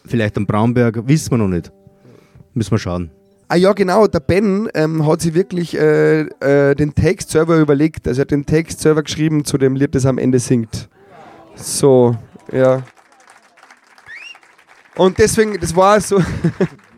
Vielleicht 0.05 0.37
am 0.37 0.47
Braunberg. 0.47 1.06
Wissen 1.08 1.31
wir 1.31 1.38
noch 1.38 1.49
nicht. 1.49 1.73
Müssen 2.52 2.73
wir 2.73 2.79
schauen. 2.79 3.11
Ah 3.49 3.56
ja, 3.56 3.73
genau, 3.73 4.06
der 4.06 4.20
Ben 4.20 4.69
ähm, 4.75 5.05
hat 5.06 5.23
sich 5.23 5.35
wirklich 5.35 5.76
äh, 5.76 6.20
äh, 6.20 6.75
den 6.76 6.94
Text 6.94 7.31
selber 7.31 7.56
überlegt. 7.58 8.06
Also 8.06 8.20
er 8.20 8.23
hat 8.23 8.31
den 8.31 8.47
Text 8.47 8.81
selber 8.81 9.02
geschrieben 9.02 9.44
zu 9.44 9.58
dem 9.58 9.75
Lied, 9.75 9.94
das 9.94 10.06
am 10.06 10.19
Ende 10.19 10.38
singt. 10.38 10.88
So, 11.56 12.17
ja. 12.52 12.82
Und 14.97 15.19
deswegen, 15.19 15.59
das 15.61 15.75
war 15.75 16.00
so. 16.00 16.21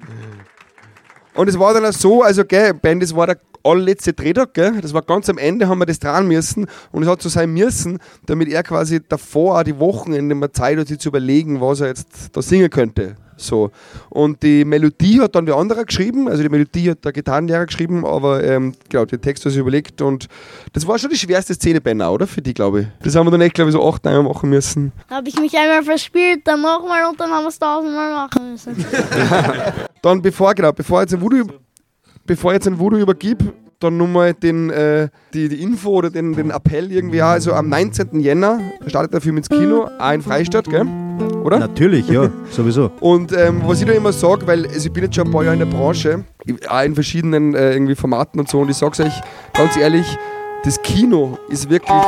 Und 1.34 1.48
es 1.48 1.58
war 1.58 1.72
dann 1.74 1.84
auch 1.86 1.92
so, 1.92 2.22
also 2.22 2.44
gell, 2.44 2.74
Ben, 2.74 3.00
das 3.00 3.14
war 3.16 3.26
der 3.26 3.38
allerletzte 3.64 4.12
Drehtag, 4.12 4.54
gell? 4.54 4.80
Das 4.80 4.92
war 4.92 5.02
ganz 5.02 5.28
am 5.28 5.38
Ende, 5.38 5.68
haben 5.68 5.78
wir 5.78 5.86
das 5.86 5.98
dran 5.98 6.26
müssen. 6.26 6.66
Und 6.90 7.02
es 7.02 7.08
hat 7.08 7.22
so 7.22 7.28
sein 7.28 7.52
müssen, 7.52 7.98
damit 8.26 8.48
er 8.48 8.62
quasi 8.62 9.00
davor 9.06 9.58
auch 9.58 9.62
die 9.62 9.78
Wochenende 9.78 10.34
mal 10.34 10.52
Zeit 10.52 10.78
hat, 10.78 10.88
sich 10.88 10.98
zu 10.98 11.08
überlegen, 11.08 11.60
was 11.60 11.80
er 11.80 11.88
jetzt 11.88 12.30
da 12.32 12.42
singen 12.42 12.70
könnte. 12.70 13.16
So. 13.36 13.70
Und 14.10 14.42
die 14.42 14.64
Melodie 14.64 15.20
hat 15.20 15.34
dann 15.34 15.46
wer 15.46 15.56
anderer 15.56 15.84
geschrieben, 15.84 16.28
also 16.28 16.42
die 16.42 16.48
Melodie 16.48 16.90
hat 16.90 17.04
der 17.04 17.12
Gitarrenlehrer 17.12 17.66
geschrieben, 17.66 18.04
aber 18.04 18.42
ähm, 18.44 18.74
genau, 18.88 19.04
den 19.04 19.20
Text 19.20 19.44
hat 19.44 19.52
sich 19.52 19.60
überlegt 19.60 20.00
und 20.02 20.28
das 20.72 20.86
war 20.86 20.98
schon 20.98 21.10
die 21.10 21.16
schwerste 21.16 21.54
Szene, 21.54 21.80
auch, 22.04 22.12
oder? 22.12 22.26
Für 22.26 22.42
die, 22.42 22.54
glaube 22.54 22.80
ich. 22.82 22.86
Das 23.02 23.14
haben 23.14 23.26
wir 23.26 23.30
dann 23.30 23.40
echt, 23.40 23.54
glaube 23.54 23.70
ich, 23.70 23.72
so 23.74 23.88
acht 23.88 24.04
Mal 24.04 24.22
machen 24.22 24.50
müssen. 24.50 24.92
habe 25.10 25.28
ich 25.28 25.38
mich 25.38 25.56
einmal 25.56 25.82
verspielt, 25.82 26.40
dann 26.44 26.62
nochmal 26.62 27.06
und 27.06 27.18
dann 27.18 27.30
haben 27.30 27.44
wir 27.44 27.48
es 27.48 27.58
tausendmal 27.58 28.12
machen 28.12 28.52
müssen. 28.52 28.76
Dann 30.02 30.20
bevor, 30.20 30.52
genau, 30.52 30.72
bevor 30.72 31.02
jetzt 31.02 31.14
ein 31.14 31.20
Voodoo, 31.20 31.46
bevor 32.26 32.52
jetzt 32.52 32.66
ein 32.66 32.76
Voodoo 32.76 32.98
übergib, 32.98 33.38
dann 33.82 33.96
nochmal 33.96 34.34
den, 34.34 34.70
äh, 34.70 35.08
die, 35.34 35.48
die 35.48 35.62
Info 35.62 35.90
oder 35.90 36.10
den, 36.10 36.34
den 36.34 36.50
Appell 36.50 36.90
irgendwie. 36.90 37.22
auch. 37.22 37.28
Also 37.28 37.52
am 37.52 37.68
19. 37.68 38.20
Jänner 38.20 38.60
startet 38.86 39.14
der 39.14 39.20
Film 39.20 39.36
ins 39.36 39.48
Kino, 39.48 39.88
auch 39.98 40.12
in 40.12 40.22
Freistadt, 40.22 40.68
gell? 40.68 40.86
Oder? 41.44 41.58
Natürlich, 41.58 42.08
ja, 42.08 42.30
sowieso. 42.50 42.90
Und 43.00 43.32
ähm, 43.32 43.62
was 43.66 43.80
ich 43.80 43.86
da 43.86 43.92
immer 43.92 44.12
sage, 44.12 44.46
weil 44.46 44.66
also 44.66 44.86
ich 44.86 44.92
bin 44.92 45.04
jetzt 45.04 45.16
schon 45.16 45.26
ein 45.26 45.32
paar 45.32 45.42
Jahre 45.42 45.54
in 45.54 45.60
der 45.60 45.76
Branche, 45.76 46.24
auch 46.68 46.82
in 46.82 46.94
verschiedenen 46.94 47.54
äh, 47.54 47.72
irgendwie 47.72 47.94
Formaten 47.94 48.38
und 48.40 48.48
so, 48.48 48.60
und 48.60 48.70
ich 48.70 48.76
sage 48.76 49.02
euch 49.02 49.20
ganz 49.54 49.76
ehrlich, 49.76 50.06
das 50.64 50.80
Kino 50.82 51.38
ist 51.48 51.68
wirklich 51.68 51.98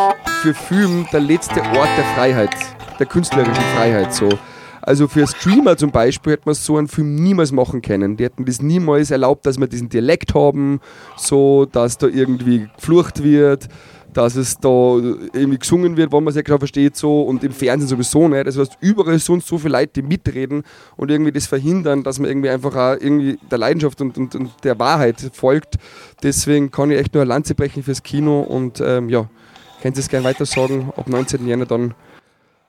für 0.42 0.54
Film 0.54 1.06
der 1.12 1.20
letzte 1.20 1.60
Ort 1.60 1.88
der 1.96 2.04
Freiheit, 2.14 2.54
der 2.98 3.06
künstlerischen 3.06 3.64
Freiheit. 3.74 4.14
So. 4.14 4.28
Also 4.86 5.08
für 5.08 5.26
Streamer 5.26 5.78
zum 5.78 5.90
Beispiel 5.90 6.34
hätte 6.34 6.42
man 6.44 6.54
so 6.54 6.76
einen 6.76 6.88
Film 6.88 7.14
niemals 7.14 7.52
machen 7.52 7.80
können. 7.80 8.18
Die 8.18 8.24
hätten 8.24 8.44
das 8.44 8.60
niemals 8.60 9.10
erlaubt, 9.10 9.46
dass 9.46 9.58
wir 9.58 9.66
diesen 9.66 9.88
Dialekt 9.88 10.34
haben, 10.34 10.80
so 11.16 11.64
dass 11.64 11.96
da 11.96 12.06
irgendwie 12.06 12.68
geflucht 12.76 13.22
wird, 13.22 13.68
dass 14.12 14.36
es 14.36 14.58
da 14.58 14.68
irgendwie 14.68 15.58
gesungen 15.58 15.96
wird, 15.96 16.12
wenn 16.12 16.22
man 16.22 16.30
es 16.30 16.36
ja 16.36 16.42
genau 16.42 16.58
versteht, 16.58 16.96
so 16.96 17.22
und 17.22 17.42
im 17.44 17.52
Fernsehen 17.52 17.88
sowieso 17.88 18.28
nicht. 18.28 18.46
Das 18.46 18.58
heißt, 18.58 18.76
überall 18.80 19.18
sonst 19.18 19.46
so 19.46 19.56
viele 19.56 19.72
Leute, 19.72 19.94
die 19.94 20.02
mitreden 20.02 20.64
und 20.96 21.10
irgendwie 21.10 21.32
das 21.32 21.46
verhindern, 21.46 22.02
dass 22.02 22.18
man 22.18 22.28
irgendwie 22.28 22.50
einfach 22.50 22.76
auch 22.76 23.00
irgendwie 23.00 23.38
der 23.50 23.58
Leidenschaft 23.58 24.02
und, 24.02 24.18
und, 24.18 24.34
und 24.34 24.50
der 24.64 24.78
Wahrheit 24.78 25.16
folgt. 25.32 25.76
Deswegen 26.22 26.70
kann 26.70 26.90
ich 26.90 26.98
echt 26.98 27.14
nur 27.14 27.22
eine 27.22 27.28
Lanze 27.30 27.54
brechen 27.54 27.82
fürs 27.82 28.02
Kino 28.02 28.42
und 28.42 28.82
ähm, 28.84 29.08
ja, 29.08 29.30
könnt 29.80 29.96
ihr 29.96 30.00
es 30.00 30.10
gerne 30.10 30.26
weiter 30.26 30.44
sagen, 30.44 30.92
ab 30.94 31.08
19. 31.08 31.46
Jänner 31.46 31.64
dann 31.64 31.94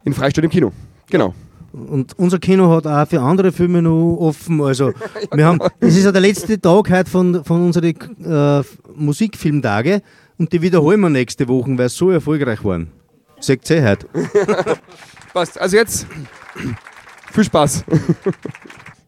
in 0.05 0.13
Freistadt 0.13 0.45
im 0.45 0.50
Kino. 0.50 0.72
Genau. 1.10 1.34
Und 1.75 2.17
unser 2.17 2.39
Kino 2.39 2.70
hat 2.70 2.88
auch 2.88 3.08
für 3.08 3.22
andere 3.22 3.51
Filme 3.51 3.82
noch 3.82 4.17
offen. 4.17 4.62
Also, 4.62 4.94
wir 5.34 5.46
haben, 5.46 5.60
es 5.79 5.98
ist 5.98 6.05
ja 6.05 6.12
der 6.12 6.22
letzte 6.22 6.60
Tag 6.60 6.89
heute 6.89 7.10
von, 7.10 7.44
von 7.44 7.65
unseren 7.65 7.96
äh, 8.24 8.63
Musikfilmtage 8.96 10.01
und 10.38 10.53
die 10.53 10.62
wiederholen 10.62 11.01
wir 11.01 11.10
nächste 11.10 11.48
Woche, 11.48 11.77
weil 11.77 11.89
sie 11.89 11.98
so 11.98 12.12
erfolgreich 12.12 12.63
waren. 12.63 12.88
Seht 13.39 13.70
ihr 13.70 13.84
heute. 13.84 14.08
Passt. 15.34 15.60
Also 15.60 15.75
jetzt 15.75 16.08
viel 17.32 17.44
Spaß. 17.44 17.84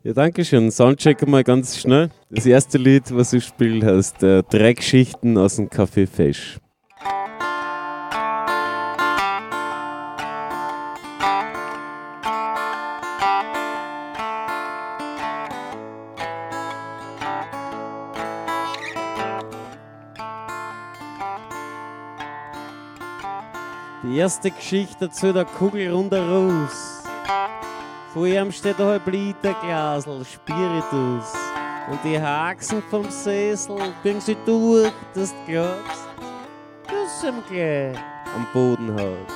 Ja, 0.03 0.13
danke 0.13 0.45
schön. 0.45 0.71
Soundcheck 0.71 1.27
mal 1.27 1.43
ganz 1.43 1.75
schnell. 1.77 2.11
Das 2.29 2.45
erste 2.45 2.77
Lied, 2.77 3.03
was 3.13 3.33
ich 3.33 3.43
spiele, 3.43 3.85
heißt 3.85 4.23
äh, 4.23 4.41
Drei 4.43 4.71
Geschichten 4.71 5.37
aus 5.37 5.57
dem 5.57 5.67
Café 5.67 6.07
Fesch. 6.07 6.59
Die 24.09 24.19
erste 24.19 24.51
Geschichte 24.51 25.09
zu 25.09 25.33
der 25.33 25.43
Kugelrunder 25.43 26.25
Ruß. 26.29 27.03
Vor 28.13 28.25
ihm 28.25 28.53
steht 28.53 28.79
ein 28.79 28.85
halb 28.85 29.05
Liter 29.07 29.53
Glasl 29.61 30.23
Spiritus. 30.23 31.33
Und 31.91 31.99
die 32.05 32.17
Haxen 32.17 32.81
vom 32.89 33.09
Sessel 33.09 33.77
bringen 34.01 34.21
sie 34.21 34.37
durch, 34.45 34.93
dass 35.13 35.31
du 35.31 35.51
glaubst, 35.51 36.05
dass 36.85 37.23
er 37.23 37.29
ihm 37.29 37.43
gleich 37.49 37.97
am 38.33 38.47
Boden 38.53 38.93
hat. 38.93 39.33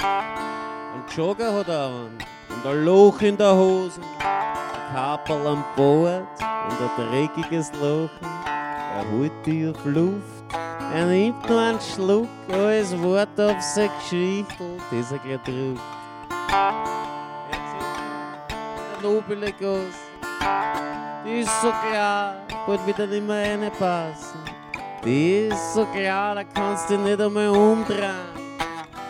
Ein 0.00 1.04
Jogger 1.14 1.52
hat 1.52 1.68
er 1.68 1.88
an 1.88 2.18
und 2.48 2.66
ein 2.66 2.84
Loch 2.86 3.20
in 3.20 3.36
der 3.36 3.54
Hose, 3.54 4.00
ein 4.20 4.94
Kapperl 4.94 5.46
am 5.48 5.64
Bord 5.76 6.26
und 6.40 6.80
ein 6.80 7.10
dreckiges 7.10 7.70
Lachen. 7.74 8.08
Er 8.22 9.04
holt 9.12 9.32
die 9.44 9.68
auf 9.68 9.84
Luft, 9.84 10.37
er 10.94 11.06
nimmt 11.06 11.48
nur 11.48 11.60
einen 11.60 11.80
Schluck, 11.80 12.28
alles 12.50 12.96
Wort 13.02 13.40
auf 13.40 13.60
seine 13.60 13.90
Geschichte, 13.98 14.64
das 14.90 15.12
er 15.12 15.18
gleich 15.18 15.40
drückt. 15.44 15.80
Er 16.50 17.60
zieht 17.68 19.02
der 19.02 19.10
nobile 19.10 19.52
Goss, 19.52 19.98
die 21.24 21.40
ist 21.40 21.60
so 21.60 21.68
klar, 21.68 22.36
bald 22.66 22.86
wieder 22.86 23.06
nicht 23.06 23.26
mehr 23.26 23.58
reinpassen. 23.58 24.40
Die 25.04 25.48
ist 25.48 25.74
so 25.74 25.84
klar, 25.86 26.34
da 26.34 26.44
kannst 26.44 26.90
du 26.90 26.96
dich 26.96 27.04
nicht 27.04 27.20
einmal 27.20 27.48
umdrehen. 27.48 28.38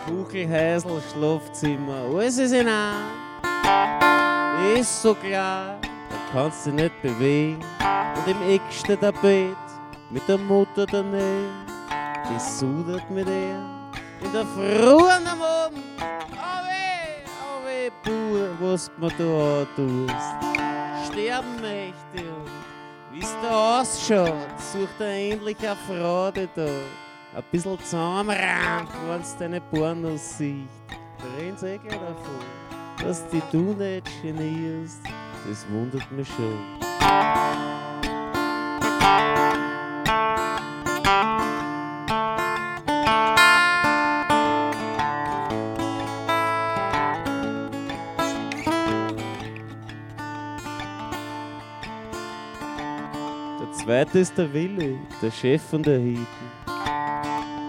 Kuchelhäusl, 0.05 1.01
Schlafzimmer, 1.11 2.03
alles 2.13 2.37
ist 2.37 2.51
in 2.51 2.67
einem. 2.67 3.19
Ist 4.75 5.01
so 5.01 5.15
klar, 5.15 5.77
da 5.81 6.17
kannst 6.31 6.65
du 6.65 6.71
dich 6.71 6.83
nicht 6.83 7.01
bewegen. 7.01 7.59
Und 8.15 8.27
im 8.27 8.49
Eck 8.49 8.61
steht 8.69 9.03
ein 9.03 9.13
Bett 9.21 9.55
mit 10.09 10.27
der 10.27 10.37
Mutter 10.37 10.85
daneben. 10.85 11.68
Die 12.29 12.39
sudert 12.39 13.09
mit 13.09 13.27
ihr 13.27 13.59
in 14.21 14.31
der 14.31 14.45
Früh 14.45 15.09
am 15.09 15.41
Abend. 15.41 15.83
Oh 15.99 16.61
weh, 16.67 17.23
oh 17.41 17.65
weh, 17.65 17.89
Bub, 18.03 18.59
was 18.61 18.91
mir 18.99 19.09
da 19.17 19.65
tust. 19.75 21.11
Sterben 21.11 21.55
möchte 21.59 22.29
und 22.29 22.51
wie's 23.11 23.35
da 23.41 23.81
ausschaut, 23.81 24.59
sucht 24.59 24.99
er 24.99 25.31
endlich 25.31 25.57
eine 25.59 25.75
Frau, 25.87 26.29
da 26.31 26.65
ein 27.35 27.43
bisschen 27.51 27.79
zusammenrammt, 27.79 28.91
wenn's 29.07 29.35
deine 29.37 29.61
Pornos 29.61 30.37
sieht. 30.37 30.67
Da 30.89 31.25
rennt's 31.41 31.63
eh 31.63 31.79
gleich 31.79 31.99
davon, 31.99 32.45
dass 33.03 33.27
die 33.29 33.41
du 33.51 33.73
nicht 33.73 34.07
genierst, 34.21 35.01
das 35.47 35.65
wundert 35.71 36.11
mich 36.11 36.27
schon. 36.27 36.59
Der 53.69 53.77
zweite 53.85 54.19
ist 54.19 54.35
der 54.35 54.51
Willi, 54.51 54.97
der 55.21 55.29
Chef 55.29 55.61
von 55.61 55.83
der 55.83 55.99
Hiten. 55.99 56.25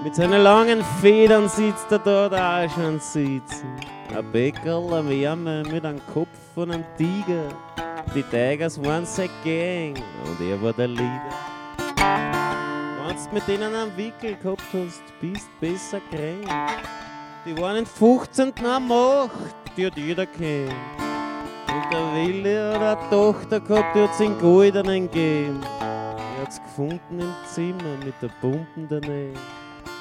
Mit 0.02 0.14
seinen 0.14 0.42
langen 0.42 0.82
Federn 1.02 1.46
sitzt 1.46 1.92
er 1.92 1.98
dort 1.98 2.32
auch 2.32 2.74
schon 2.74 2.98
sitzen. 2.98 3.68
Ein 4.16 4.32
Bäckerl, 4.32 4.94
ein 4.94 5.10
Wärme 5.10 5.62
mit 5.70 5.84
einem 5.84 6.00
Kopf 6.12 6.28
von 6.54 6.70
einem 6.70 6.84
Tiger. 6.96 7.48
Die 8.14 8.22
Tigers 8.22 8.82
waren 8.82 9.04
seine 9.04 9.28
Gang 9.44 10.02
und 10.24 10.40
er 10.40 10.62
war 10.62 10.72
der 10.72 10.88
Leader. 10.88 11.34
Wenn 13.06 13.16
du 13.16 13.34
mit 13.34 13.46
denen 13.46 13.74
einen 13.74 13.94
Wickel 13.94 14.36
gehabt 14.36 14.62
hast, 14.72 15.02
bist 15.20 15.50
besser 15.60 16.00
kränk. 16.10 16.48
Die 17.44 17.56
waren 17.60 17.76
in 17.76 17.86
15. 17.86 18.54
an 18.64 18.88
Macht, 18.88 19.30
die 19.76 19.86
hat 19.86 19.96
jeder 19.98 20.24
kennt. 20.24 20.72
Und 21.68 21.92
der 21.92 22.14
Willi 22.14 22.54
hat 22.54 22.98
eine 23.00 23.10
Tochter 23.10 23.60
gehabt, 23.60 23.94
die 23.94 24.00
hat's 24.00 24.18
in 24.18 24.38
Goldenen 24.38 25.10
gegeben. 25.10 25.60
Gefunden 26.70 27.18
im 27.18 27.34
Zimmer 27.52 27.96
mit 28.04 28.14
der 28.22 28.28
Pumpen 28.40 28.86
daneben. 28.88 29.36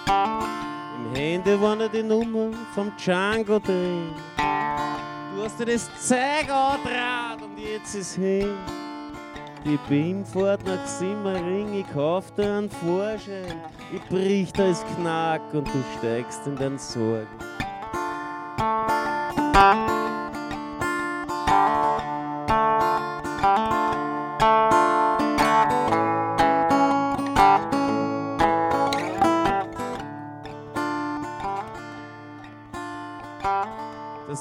Im 0.07 1.15
Handy 1.15 1.59
waren 1.59 1.79
ja 1.79 1.87
die 1.87 2.03
Nummern 2.03 2.55
vom 2.75 2.91
Django 2.95 3.57
drin. 3.57 4.09
Du 4.37 5.43
hast 5.43 5.59
dir 5.59 5.65
das 5.65 5.89
Zeug 5.99 6.47
angetraut 6.47 7.41
und 7.41 7.57
jetzt 7.57 7.95
ist 7.95 8.15
hin. 8.15 8.55
Die 9.65 9.79
BIM 9.89 10.23
fährt 10.23 10.63
nach 10.65 10.85
Simmering, 10.85 11.73
ich 11.73 11.91
kauf 11.91 12.31
dir 12.35 12.57
einen 12.57 12.69
Vorschein. 12.69 13.63
Ich 13.91 14.01
brich 14.03 14.53
da 14.53 14.67
das 14.67 14.85
Knack 14.95 15.41
und 15.53 15.67
du 15.67 15.83
steigst 15.97 16.45
in 16.45 16.55
deinen 16.55 16.77
Sorgen. 16.77 17.27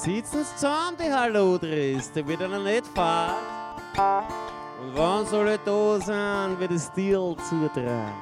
Sitzen 0.02 0.44
sie 0.44 0.54
zusammen, 0.54 0.96
die 0.98 1.12
Hallodris, 1.12 2.12
der 2.12 2.26
wird 2.26 2.42
einer 2.42 2.60
nicht 2.60 2.86
fahrt. 2.94 3.34
Und 4.80 4.96
wann 4.96 5.26
soll 5.26 5.48
er 5.48 5.58
da 5.58 6.00
sein, 6.00 6.58
wie 6.60 6.68
das 6.68 6.92
Deal 6.92 7.34
zutrat? 7.48 8.12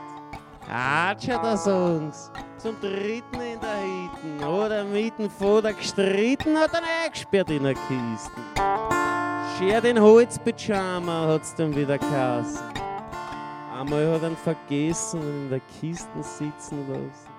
Atscha, 0.69 1.39
da 1.39 1.57
sagen's, 1.57 2.31
zum 2.59 2.81
dritten 2.81 3.41
in 3.41 3.61
der 3.61 3.77
Hitten 3.77 4.45
oder 4.45 4.85
mitten 4.85 5.31
vor 5.31 5.63
der 5.63 5.75
gestritten 5.75 6.57
hat 6.57 6.73
er 6.73 6.83
eingesperrt 7.05 7.51
in 7.51 7.63
der 7.63 7.75
Kiste. 7.75 8.41
Scher 9.59 9.81
den 9.81 10.01
Holzpyjama 10.01 11.29
hat's 11.29 11.55
dann 11.55 11.77
wieder 11.77 11.99
kassen. 11.99 12.65
Einmal 13.73 14.13
hat 14.15 14.23
er 14.23 14.31
ihn 14.31 14.37
vergessen 14.37 15.21
und 15.21 15.29
in 15.29 15.51
der 15.51 15.61
Kiste 15.81 16.23
sitzen 16.23 16.89
lassen. 16.89 17.36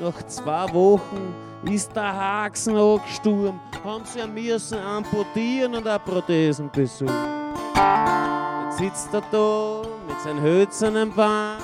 Nach 0.00 0.22
zwei 0.28 0.72
Wochen 0.72 1.34
ist 1.64 1.94
der 1.96 2.14
Haxen 2.14 2.76
angesturmt, 2.76 3.60
haben 3.84 4.04
sie 4.04 4.24
müssen 4.28 4.78
amputieren 4.78 5.74
und 5.74 5.88
auch 5.88 6.04
Prothesen 6.04 6.70
besuchen. 6.70 7.12
Jetzt 8.70 8.78
sitzt 8.78 9.14
er 9.14 9.22
da 9.32 9.82
mit 10.06 10.20
seinem 10.20 10.40
hölzernen 10.40 11.12
Bein, 11.12 11.56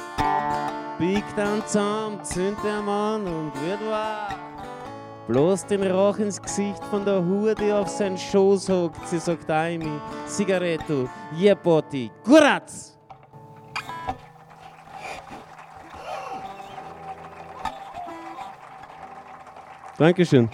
biegt 0.99 1.39
ihn 1.39 1.63
zusammen, 1.65 2.25
zündet 2.25 2.65
ihn 2.65 2.89
an 2.89 3.23
und 3.25 3.53
wird 3.63 3.89
wahr. 3.89 4.35
Bloß 5.29 5.67
den 5.67 5.85
Rauch 5.85 6.19
ins 6.19 6.43
Gesicht 6.43 6.85
von 6.91 7.05
der 7.05 7.25
Hure, 7.25 7.55
die 7.55 7.73
auf 7.73 7.89
seinen 7.89 8.19
Schoß 8.19 8.69
hockt. 8.69 9.09
Sie 9.09 9.19
sagt 9.19 9.49
Aimi, 9.49 10.01
Zigaretto, 10.27 11.09
Jepoti, 11.37 12.11
Kuratz! 12.25 12.94
Dankeschön. 19.97 20.49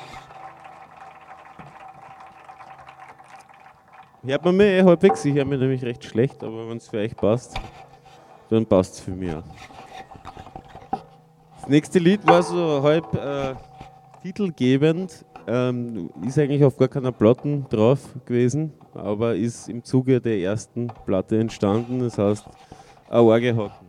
Hört 4.23 4.45
man 4.45 4.55
mich 4.55 4.67
eh 4.67 4.83
halbwegs? 4.83 5.25
Ich 5.25 5.35
höre 5.35 5.47
mich 5.47 5.59
nämlich 5.59 5.83
recht 5.83 6.05
schlecht, 6.05 6.45
aber 6.45 6.69
wenn 6.69 6.77
es 6.77 6.89
für 6.89 6.99
euch 6.99 7.17
passt, 7.17 7.59
dann 8.51 8.67
passt 8.67 8.95
es 8.97 9.01
für 9.01 9.13
mich 9.13 9.33
auch. 9.33 9.45
Das 11.59 11.69
nächste 11.69 11.99
Lied 11.99 12.27
war 12.27 12.43
so 12.43 12.83
halb 12.83 13.15
äh, 13.15 13.55
titelgebend, 14.23 15.25
ähm, 15.47 16.11
ist 16.27 16.39
eigentlich 16.39 16.63
auf 16.63 16.77
gar 16.77 16.89
keiner 16.89 17.13
Platten 17.13 17.65
drauf 17.71 18.01
gewesen, 18.27 18.75
aber 18.93 19.37
ist 19.37 19.71
im 19.71 19.83
Zuge 19.83 20.21
der 20.21 20.39
ersten 20.39 20.89
Platte 21.07 21.39
entstanden, 21.39 22.01
das 22.01 22.19
heißt 22.19 22.45
ein 23.09 23.21
Orgelhocken. 23.21 23.80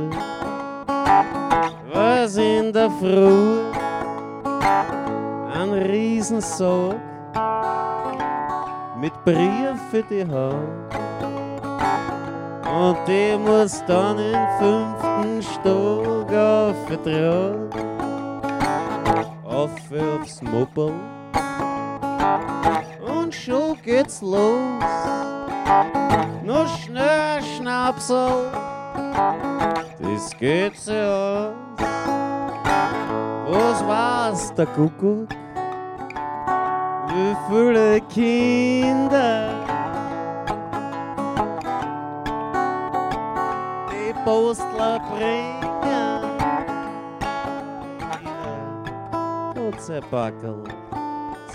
Raus. 0.00 0.14
Was 1.92 2.36
in 2.36 2.72
der 2.72 2.90
Früh 2.90 3.60
ein 5.52 5.72
Riesensack 5.72 6.96
mit 8.98 9.12
Brief 9.24 9.78
für 9.90 10.02
die 10.02 10.24
Hand. 10.24 10.94
Und 12.66 12.98
die 13.06 13.36
muss 13.38 13.84
dann 13.86 14.18
im 14.18 14.46
fünften 14.58 15.42
Stock 15.42 16.32
aufgetragen. 16.32 17.70
Auf 19.44 19.70
aufs 20.20 20.42
Mopel. 20.42 20.92
Und 23.06 23.34
schon 23.34 23.76
geht's 23.84 24.20
los. 24.22 24.82
Nur 26.42 26.66
schnell 26.66 27.42
Schnapsel. 27.56 28.73
Das 29.14 30.36
geht 30.38 30.76
sich 30.76 30.94
aus. 30.94 31.54
Was 33.46 33.86
war's, 33.86 34.54
der 34.54 34.66
Kuckuck? 34.66 35.28
Wie 37.08 37.36
viele 37.48 38.00
Kinder 38.08 39.50
die 43.90 44.12
Postler 44.24 44.98
bringen 44.98 45.62
ihre 45.84 46.34
Putzebackel 49.54 50.64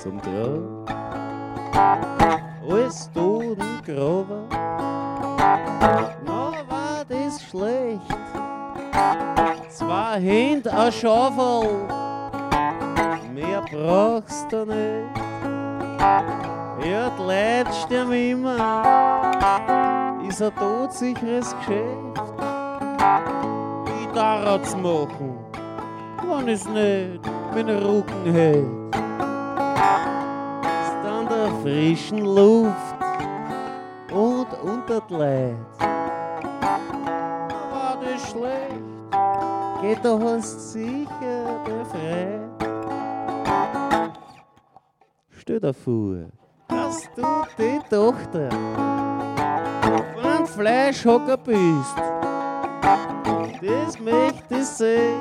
zum 0.02 0.22
Trog. 0.22 0.90
Alles 2.70 3.10
tot 3.14 3.58
und 3.60 3.84
grober, 3.86 4.44
na 4.50 5.50
war 5.82 5.98
das 5.98 6.19
schlecht. 7.50 8.02
Zwei 9.70 10.20
Hände, 10.20 10.72
ein 10.72 10.92
Schaufel, 10.92 11.88
mehr 13.34 13.64
brauchst 13.72 14.52
du 14.52 14.66
nicht. 14.66 15.18
Ja, 16.00 17.10
die 17.10 17.22
Leute 17.22 17.74
sterben 17.86 18.14
immer, 18.14 18.56
ist 20.28 20.42
ein 20.42 20.56
todsicheres 20.56 21.56
Geschäft. 21.58 22.22
Ich 24.02 24.08
darf's 24.14 24.76
machen, 24.76 25.38
wenn 26.28 26.48
es 26.50 26.68
nicht 26.68 27.22
meinen 27.54 27.78
Rücken 27.84 28.32
hält. 28.32 28.96
Ist 30.62 31.06
an 31.06 31.28
der 31.28 31.50
frischen 31.62 32.20
Luft 32.20 32.96
und 34.12 34.48
unter 34.64 35.02
die 35.10 35.14
Leute. 35.14 35.99
Schlecht, 38.30 39.82
geht 39.82 40.06
doch 40.06 40.20
hast 40.22 40.74
sicher 40.74 41.64
der 41.66 41.86
frei. 41.86 42.40
Stell 45.32 45.60
dir 45.60 45.74
vor, 45.74 46.26
dass 46.68 47.10
du 47.16 47.24
die 47.58 47.80
Tochter 47.90 48.50
von 50.22 50.46
Fleischhocker 50.46 51.38
bist. 51.38 51.98
Das 53.62 54.00
möchte 54.00 54.56
ich 54.60 54.66
sehen. 54.66 55.20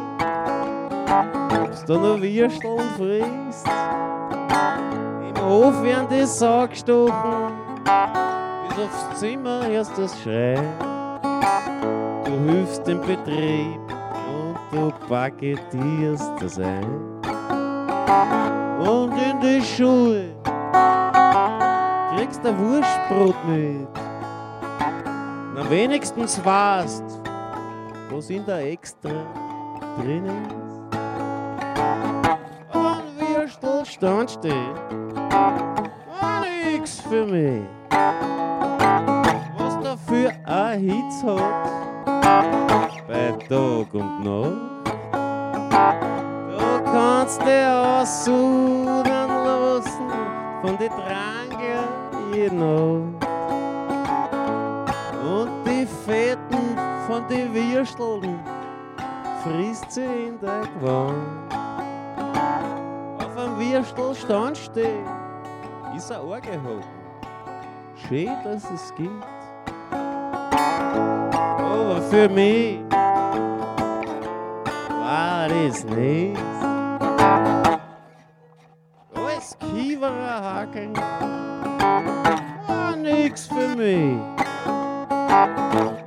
Ob's 1.62 1.84
da 1.86 1.94
noch 1.94 2.20
Würsteln 2.20 2.80
frisst. 2.98 3.66
Im 5.28 5.48
Hof 5.48 5.82
werden 5.82 6.08
die 6.10 6.26
Sau 6.26 6.66
gestochen. 6.66 7.54
Bis 8.68 8.78
aufs 8.84 9.20
Zimmer 9.20 9.66
du 9.96 10.02
das 10.02 10.20
Schreien. 10.20 10.87
Du 12.38 12.44
hilfst 12.52 12.86
dem 12.86 13.00
Betrieb 13.00 13.80
und 14.30 14.56
du 14.70 14.92
paketierst 15.08 16.30
das 16.40 16.58
ein 16.60 16.84
und 18.78 19.12
in 19.18 19.40
die 19.40 19.60
Schuhe 19.60 20.36
kriegst 22.14 22.44
du 22.44 22.56
Wurstbrot 22.56 23.34
mit. 23.48 23.88
Na 25.52 25.68
wenigstens 25.68 26.44
weißt, 26.44 27.02
was 28.10 28.30
in 28.30 28.46
der 28.46 28.70
extra 28.70 29.10
drin 30.00 30.26
ist. 30.26 30.62
Und 32.72 33.02
Würstel 33.18 33.84
stand 33.84 34.30
steht, 34.30 34.52
war 35.32 36.44
nix 36.72 37.00
für 37.00 37.26
mich. 37.26 37.64
Was 39.58 39.80
dafür 39.82 40.30
ein 40.46 40.80
Hitz 40.80 41.24
hat, 41.24 41.87
bei 42.28 43.32
Tag 43.48 43.94
und 43.94 44.24
Nacht. 44.24 44.52
Du 46.50 46.84
kannst 46.84 47.40
dir 47.42 48.00
aussudern 48.00 49.30
lassen 49.44 50.10
von 50.60 50.76
den 50.76 50.90
Drangen 50.90 52.34
jeden 52.34 52.62
Abend. 52.62 53.24
Und 55.24 55.50
die 55.64 55.86
Fetten 55.86 56.76
von 57.06 57.26
den 57.28 57.54
Würsteln 57.54 58.40
frisst 59.42 59.92
sie 59.92 60.04
in 60.04 60.38
der 60.40 60.62
Gewand. 60.80 61.54
Auf 63.18 63.36
einem 63.36 63.58
Würstel 63.58 64.14
stand 64.14 64.58
steht, 64.58 65.06
ist 65.96 66.12
ein 66.12 66.20
Ohr 66.20 66.40
gehoben. 66.40 66.84
Schön, 68.06 68.36
dass 68.44 68.70
es 68.70 68.94
gibt. 68.94 69.37
Aber 71.88 72.02
für 72.02 72.28
mich 72.28 72.80
war 74.90 75.48
das 75.48 75.84
nichts. 75.84 76.42
Alles 79.14 79.56
Kiewerer 79.58 80.42
Hakeln 80.42 80.94
war 82.66 82.94
nix 82.94 83.46
für 83.46 83.74
mich. 83.74 84.18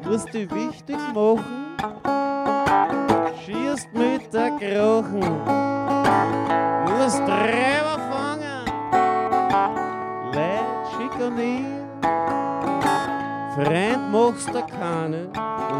Musst 0.05 0.31
dich 0.31 0.51
wichtig 0.53 0.97
machen, 1.15 1.75
schießt 3.43 3.91
mit 3.95 4.31
der 4.31 4.51
Krochen, 4.59 5.41
musst 6.85 7.25
Treiber 7.25 7.97
fangen, 8.11 8.65
Leid 10.31 10.85
schikanieren. 10.91 11.81
Freund 13.55 14.11
machst 14.11 14.47
du 14.47 14.61
keine, 14.77 15.30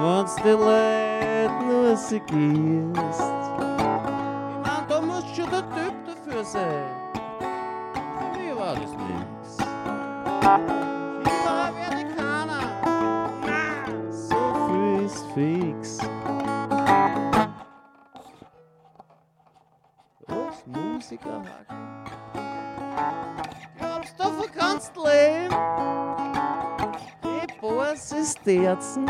wenn's 0.02 0.36
die 0.36 0.50
Leute 0.50 1.52
nur 1.64 1.96
segierst. 1.96 2.26
Ich 2.26 3.58
mein, 4.64 4.88
da 4.88 5.02
muss 5.02 5.24
schon 5.36 5.50
der 5.50 5.64
Typ 5.70 5.94
dafür 6.06 6.44
sein. 6.44 6.90
Für 8.18 8.40
mich 8.40 8.56
war 8.58 8.76
das 8.76 8.92
nix. 8.92 9.58
Immer 11.24 11.70
werde 11.76 11.98
ich 11.98 12.10
keiner. 12.16 12.64
So 14.12 14.40
viel 14.68 15.06
ist 15.06 15.26
fix. 15.34 16.00
Was 20.28 20.58
Musiker 20.66 21.42
hacken? 21.42 21.82
Glaubst 23.78 24.14
du, 24.18 24.24
davon 24.24 24.50
kannst 24.58 24.96
du 24.96 25.02
leben? 25.04 25.56
Die 27.24 27.48
Boss 27.60 28.12
ist 28.12 28.44
Terzen 28.44 29.06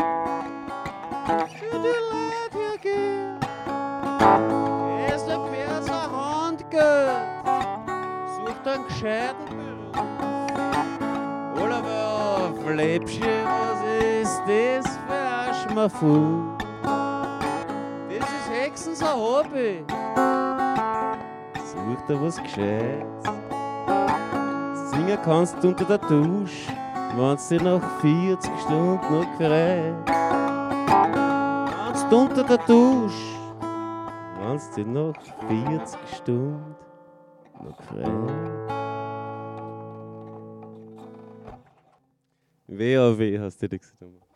das 18.18 18.28
ist 18.28 18.50
Hexens 18.50 19.02
ein 19.02 19.16
Hobby. 19.16 19.84
Such 21.64 22.06
dir 22.08 22.20
was 22.20 22.36
Gescheites. 22.36 23.24
Singen 24.90 25.18
kannst 25.24 25.62
du 25.62 25.68
unter 25.68 25.84
der 25.84 25.98
Dusche, 25.98 26.72
wenn's 27.16 27.48
dir 27.48 27.62
nach 27.62 28.00
40 28.00 28.50
Stunden 28.60 29.20
noch 29.20 29.38
gefreut. 29.38 30.11
Du 32.12 32.18
unter 32.18 32.44
der 32.44 32.58
Dusche, 32.58 33.38
wenn's 34.38 34.70
dir 34.72 34.84
nach 34.84 35.14
40 35.48 35.98
Stunden 36.14 36.76
noch 37.64 37.74
gefreut. 37.78 38.30
Weh, 42.66 42.98
oh 42.98 43.40
hast 43.40 43.62
du 43.62 43.68
dir 43.70 43.78
gesagt. 43.78 44.31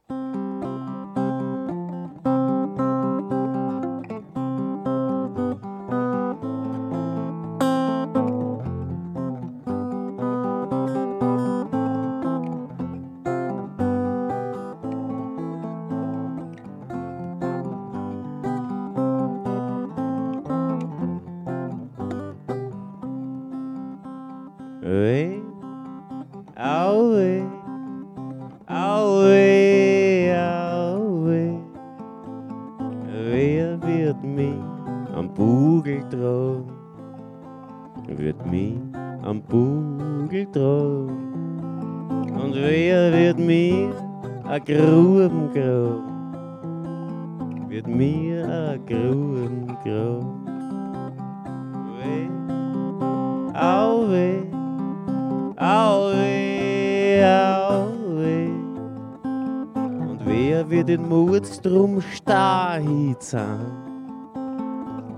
Wer 60.37 60.69
wird 60.69 60.89
den 60.89 61.09
Mut 61.09 61.65
drum 61.65 62.03
sein? 62.27 63.17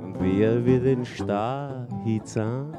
Und 0.03 0.17
wer 0.21 0.65
wird 0.65 0.85
den 0.85 1.05
stark 1.05 1.89
sein? 2.25 2.73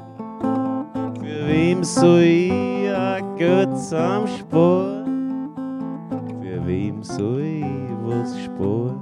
Für 1.20 1.48
wem 1.48 1.84
soll 1.84 2.22
ich 2.22 2.90
a 2.90 3.20
Götz 3.36 3.92
am 3.92 4.26
Spor? 4.26 5.04
Für 6.40 6.66
wem 6.66 7.02
soll 7.02 7.40
ich 7.40 7.64
was 8.04 8.40
spor? 8.44 8.96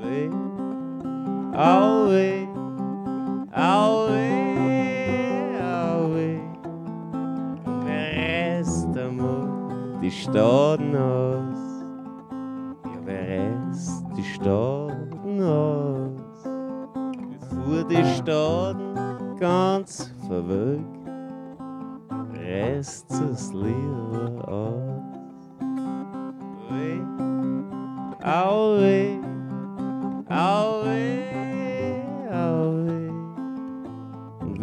Away, 0.00 0.30
away, 1.52 2.48
away, 3.52 4.46
away. 5.60 6.40
Und 7.64 7.84
wer 7.84 8.58
reißt 8.58 8.96
einmal 8.96 9.48
die 10.02 10.10
Staden 10.10 10.96
aus? 10.96 11.25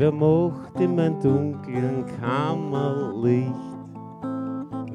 Wer 0.04 0.12
macht 0.12 0.78
in 0.82 0.96
mein 0.96 1.18
dunklen 1.22 2.04
Kammerlicht? 2.20 3.54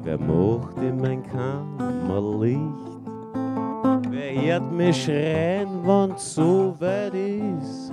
Wer 0.03 0.19
macht 0.19 0.77
in 0.77 1.01
mein 1.01 1.23
Kammerlicht? 1.23 2.59
Wer 4.11 4.41
hört 4.41 4.71
mich 4.71 5.03
schreien, 5.03 5.69
wenn's 5.83 6.35
so 6.35 6.75
weit 6.79 7.15
ist? 7.15 7.91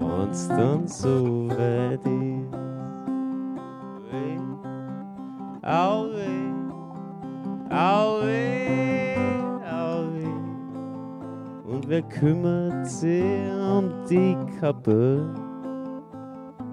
Wenn's 0.00 0.48
dann 0.48 0.88
so 0.88 1.48
weit 1.50 2.04
ist? 2.04 2.54
Away, 5.62 6.40
away, 7.70 7.70
away, 7.70 9.14
away. 9.70 10.34
Und 11.64 11.88
wer 11.88 12.02
kümmert 12.02 12.88
sich 12.88 13.22
um 13.72 13.92
die 14.08 14.36
Kappe, 14.58 15.32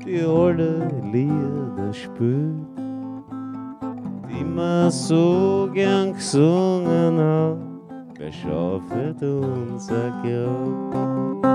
die 0.07 0.21
alle 0.21 0.89
Lieder 1.11 1.93
spielt, 1.93 2.55
die 4.29 4.43
man 4.43 4.89
so 4.89 5.69
gern 5.73 6.13
gesungen 6.13 7.19
hat? 7.19 7.57
Wer 8.17 8.31
schaufelt 8.31 9.21
unser 9.21 10.11
Grab? 10.23 11.46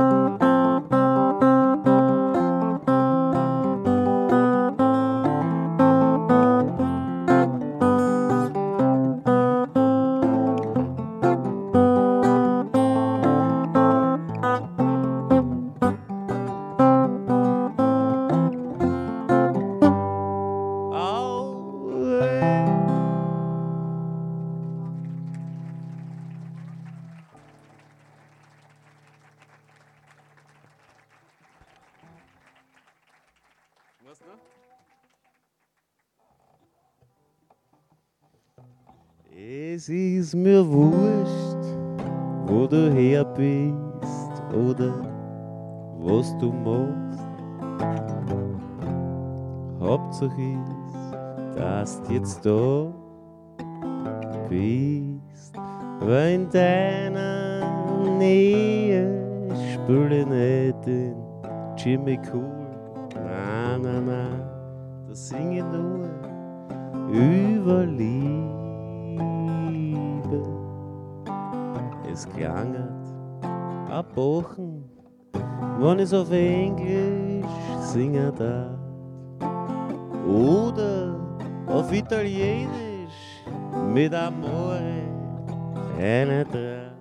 Es 40.33 40.37
mir 40.37 40.67
wurscht, 40.67 41.63
wo 42.47 42.67
du 42.67 42.91
her 42.91 43.23
bist 43.23 44.43
oder 44.55 44.95
was 45.99 46.35
du 46.39 46.51
machst. 46.51 47.21
Hauptsache 49.79 50.41
ist, 50.41 51.13
dass 51.55 52.03
du 52.05 52.15
jetzt 52.15 52.47
da 52.47 52.91
bist, 54.49 55.53
weil 56.01 56.33
in 56.37 56.49
deiner 56.49 58.17
Nähe 58.17 59.51
spüre 59.75 60.25
nicht 60.25 60.87
den 60.87 61.15
Jimmy 61.77 62.19
Cool. 62.33 62.51
Na, 63.17 63.77
na, 63.77 64.01
na, 64.01 64.29
da 65.07 65.15
singe 65.15 65.63
nur 65.63 66.09
über 67.11 67.85
Liebe. 67.85 68.12
Es 72.23 72.29
klangert 72.29 72.87
a 73.91 74.01
Bochen, 74.01 74.85
wenn 75.81 75.99
es 75.99 76.15
auf 76.15 76.31
Englisch 76.31 77.45
singen 77.81 78.33
darf. 78.39 78.79
Oder 80.25 81.17
auf 81.67 81.93
Italienisch 81.93 83.43
mit 83.93 84.15
Amore 84.15 85.03
eine 86.01 86.45
Draht. 86.45 86.93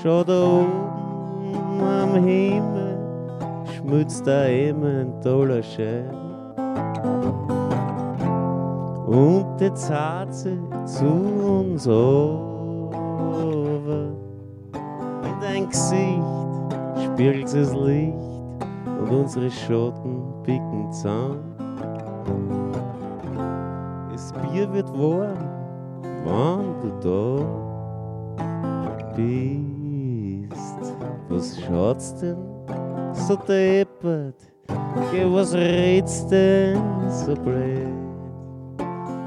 Schau 0.00 0.22
da 0.22 0.44
oben 0.44 1.82
am 1.82 2.14
Himmel, 2.22 2.98
schmutzt 3.74 4.24
da 4.24 4.46
eben 4.46 4.84
ein 4.84 5.20
toller 5.22 5.60
Schein. 5.60 6.14
Und 9.08 9.60
jetzt 9.60 9.90
hat 9.90 10.32
sie 10.32 10.56
zu 10.84 11.04
uns 11.04 11.88
over. 11.88 12.47
Gesicht 15.70 16.22
spiegelt 17.04 17.46
das 17.46 17.74
Licht 17.74 18.14
und 19.00 19.10
unsere 19.10 19.50
Schatten 19.50 20.22
picken 20.42 20.92
zusammen. 20.92 21.54
Das 24.10 24.32
Bier 24.32 24.72
wird 24.72 24.88
warm, 24.98 25.36
wenn 26.24 26.74
du 26.80 26.90
da 27.02 27.44
bist. 29.14 30.96
Was 31.28 31.60
schaut's 31.60 32.14
denn 32.16 32.38
so 33.12 33.36
deppert? 33.36 34.36
Geh, 35.12 35.26
was 35.30 35.54
redst 35.54 36.30
denn 36.30 36.78
so 37.08 37.34
blöd? 37.34 37.88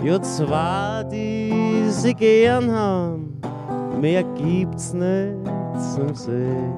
Ja, 0.04 0.19
zwei, 0.21 1.04
die 1.12 1.84
sie 1.89 2.13
gern 2.13 2.71
haben, 2.71 3.39
mehr 3.99 4.23
gibt's 4.23 4.93
nicht 4.93 5.61
zum 5.81 6.15
Sehen. 6.15 6.73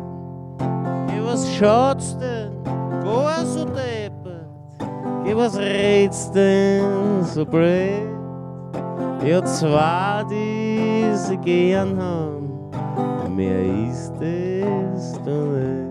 Ja, 0.60 1.26
was 1.26 1.48
schaut's 1.56 2.18
denn? 2.18 2.52
Gar 3.04 3.46
so 3.46 3.66
deppert. 3.66 4.48
Ja, 5.26 5.36
was 5.36 5.58
redst 5.58 6.34
denn 6.36 7.24
so 7.24 7.46
blöd? 7.46 8.08
Ja, 9.26 9.44
zwei, 9.44 10.24
die 10.30 11.16
sie 11.16 11.38
gern 11.38 11.98
haben, 11.98 13.36
mehr 13.36 13.64
ist 13.90 14.14
es 14.22 15.14
doch 15.24 15.46
nicht. 15.46 15.83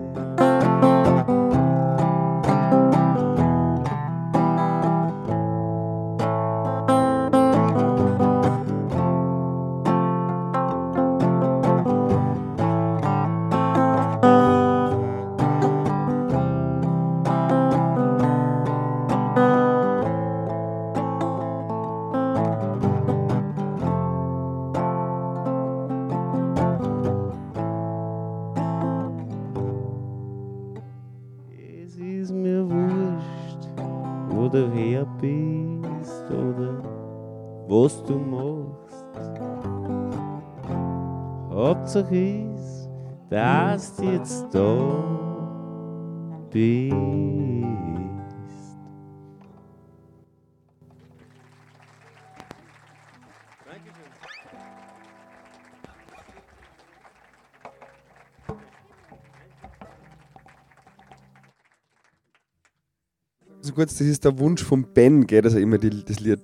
Ist, 41.95 42.89
dass 43.29 43.95
du 43.97 44.03
jetzt 44.05 44.45
da 44.51 44.89
bist. 46.49 46.95
So 63.61 63.73
kurz, 63.73 63.97
das 63.99 64.07
ist 64.07 64.25
der 64.25 64.39
Wunsch 64.39 64.63
von 64.63 64.83
Ben, 64.95 65.27
gell, 65.27 65.43
dass 65.43 65.53
er 65.53 65.61
immer 65.61 65.77
die, 65.77 66.03
das 66.03 66.19
Lied 66.19 66.41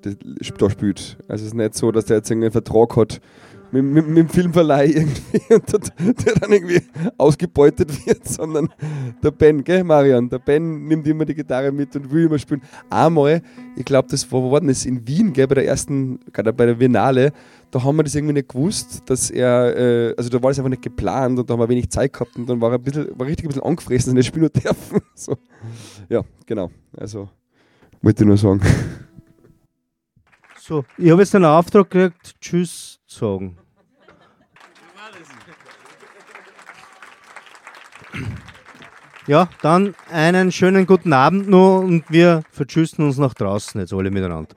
da 0.60 0.70
spielt. 0.70 1.18
Also 1.28 1.42
es 1.42 1.48
ist 1.48 1.54
nicht 1.56 1.74
so, 1.74 1.92
dass 1.92 2.06
der 2.06 2.18
jetzt 2.18 2.30
irgendeinen 2.30 2.52
Vertrag 2.52 2.96
hat 2.96 3.20
mit, 3.72 3.84
mit, 3.84 4.08
mit 4.08 4.18
dem 4.18 4.30
Filmverleih 4.30 4.88
irgendwie 4.88 5.40
der, 5.50 5.60
der 6.14 6.34
dann 6.36 6.52
irgendwie 6.52 6.82
ausgebeutet 7.18 8.06
wird, 8.06 8.28
sondern 8.28 8.70
der 9.24 9.32
Ben, 9.32 9.64
gell, 9.64 9.84
Marian? 9.84 10.30
Der 10.30 10.40
Ben 10.40 10.88
nimmt 10.88 11.08
immer 11.08 11.26
die 11.26 11.36
Gitarre 11.36 11.72
mit 11.72 11.96
und 11.96 12.12
will 12.12 12.26
immer 12.26 12.40
spielen. 12.40 12.62
Einmal, 12.90 13.42
ich 13.76 13.86
glaube, 13.86 14.08
das 14.10 14.30
war, 14.32 14.42
wo 14.42 14.52
war? 14.52 14.62
In 14.62 15.08
Wien, 15.08 15.34
gell, 15.34 15.48
bei 15.48 15.56
der 15.56 15.66
ersten, 15.68 16.20
gerade 16.32 16.54
bei 16.54 16.66
der 16.66 16.76
Biennale, 16.76 17.32
da 17.72 17.84
haben 17.84 17.96
wir 17.98 18.04
das 18.04 18.16
irgendwie 18.16 18.34
nicht 18.34 18.50
gewusst, 18.50 19.04
dass 19.06 19.30
er, 19.30 19.76
äh, 19.78 20.16
also 20.18 20.30
da 20.30 20.42
war 20.42 20.50
das 20.50 20.60
einfach 20.60 20.70
nicht 20.70 20.82
geplant 20.82 21.38
und 21.38 21.50
da 21.50 21.54
haben 21.54 21.62
wir 21.62 21.70
wenig 21.70 21.90
Zeit 21.90 22.14
gehabt 22.14 22.36
und 22.36 22.50
dann 22.50 22.60
war 22.60 22.72
er 22.72 22.78
ein 22.78 22.84
bisschen, 22.84 23.08
war 23.18 23.28
richtig 23.28 23.46
ein 23.46 23.50
bisschen 23.50 23.64
angefressen, 23.64 24.16
dass 24.16 24.26
nicht 24.26 24.28
spielen 24.28 24.50
dürfen. 24.52 25.02
So. 25.16 25.36
Ja, 26.08 26.24
genau. 26.46 26.72
Also, 26.96 27.30
wollte 28.02 28.24
ich 28.24 28.28
nur 28.28 28.38
sagen. 28.38 28.62
So, 30.58 30.86
ich 30.98 31.12
habe 31.12 31.22
jetzt 31.22 31.36
einen 31.36 31.46
Auftrag 31.46 31.90
gekriegt, 31.90 32.36
Tschüss 32.40 32.99
sagen. 33.20 33.58
Ja, 39.28 39.48
dann 39.62 39.94
einen 40.12 40.52
schönen 40.52 40.88
guten 40.88 41.14
Abend 41.14 41.48
noch 41.50 41.82
und 41.82 42.04
wir 42.10 42.42
vertschüssen 42.50 43.06
uns 43.06 43.20
nach 43.20 43.36
draußen 43.36 43.80
jetzt 43.80 43.94
alle 43.94 44.10
miteinander. 44.10 44.56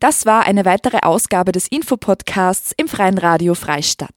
Das 0.00 0.26
war 0.26 0.46
eine 0.46 0.64
weitere 0.64 0.98
Ausgabe 1.02 1.52
des 1.52 1.68
Infopodcasts 1.68 2.72
im 2.76 2.88
Freien 2.88 3.18
Radio 3.18 3.54
Freistadt. 3.54 4.10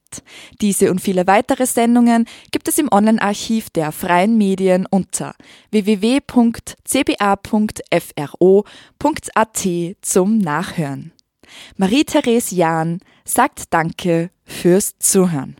Diese 0.60 0.90
und 0.90 1.00
viele 1.00 1.26
weitere 1.26 1.66
Sendungen 1.66 2.26
gibt 2.50 2.68
es 2.68 2.78
im 2.78 2.88
Online-Archiv 2.92 3.70
der 3.70 3.92
Freien 3.92 4.36
Medien 4.38 4.86
unter 4.88 5.34
www.cba.fro.at 5.70 6.78
zum 10.00 10.38
Nachhören. 10.38 11.12
Marie-Therese 11.76 12.54
Jahn 12.54 13.00
sagt 13.24 13.64
Danke 13.74 14.30
fürs 14.44 14.98
Zuhören. 14.98 15.56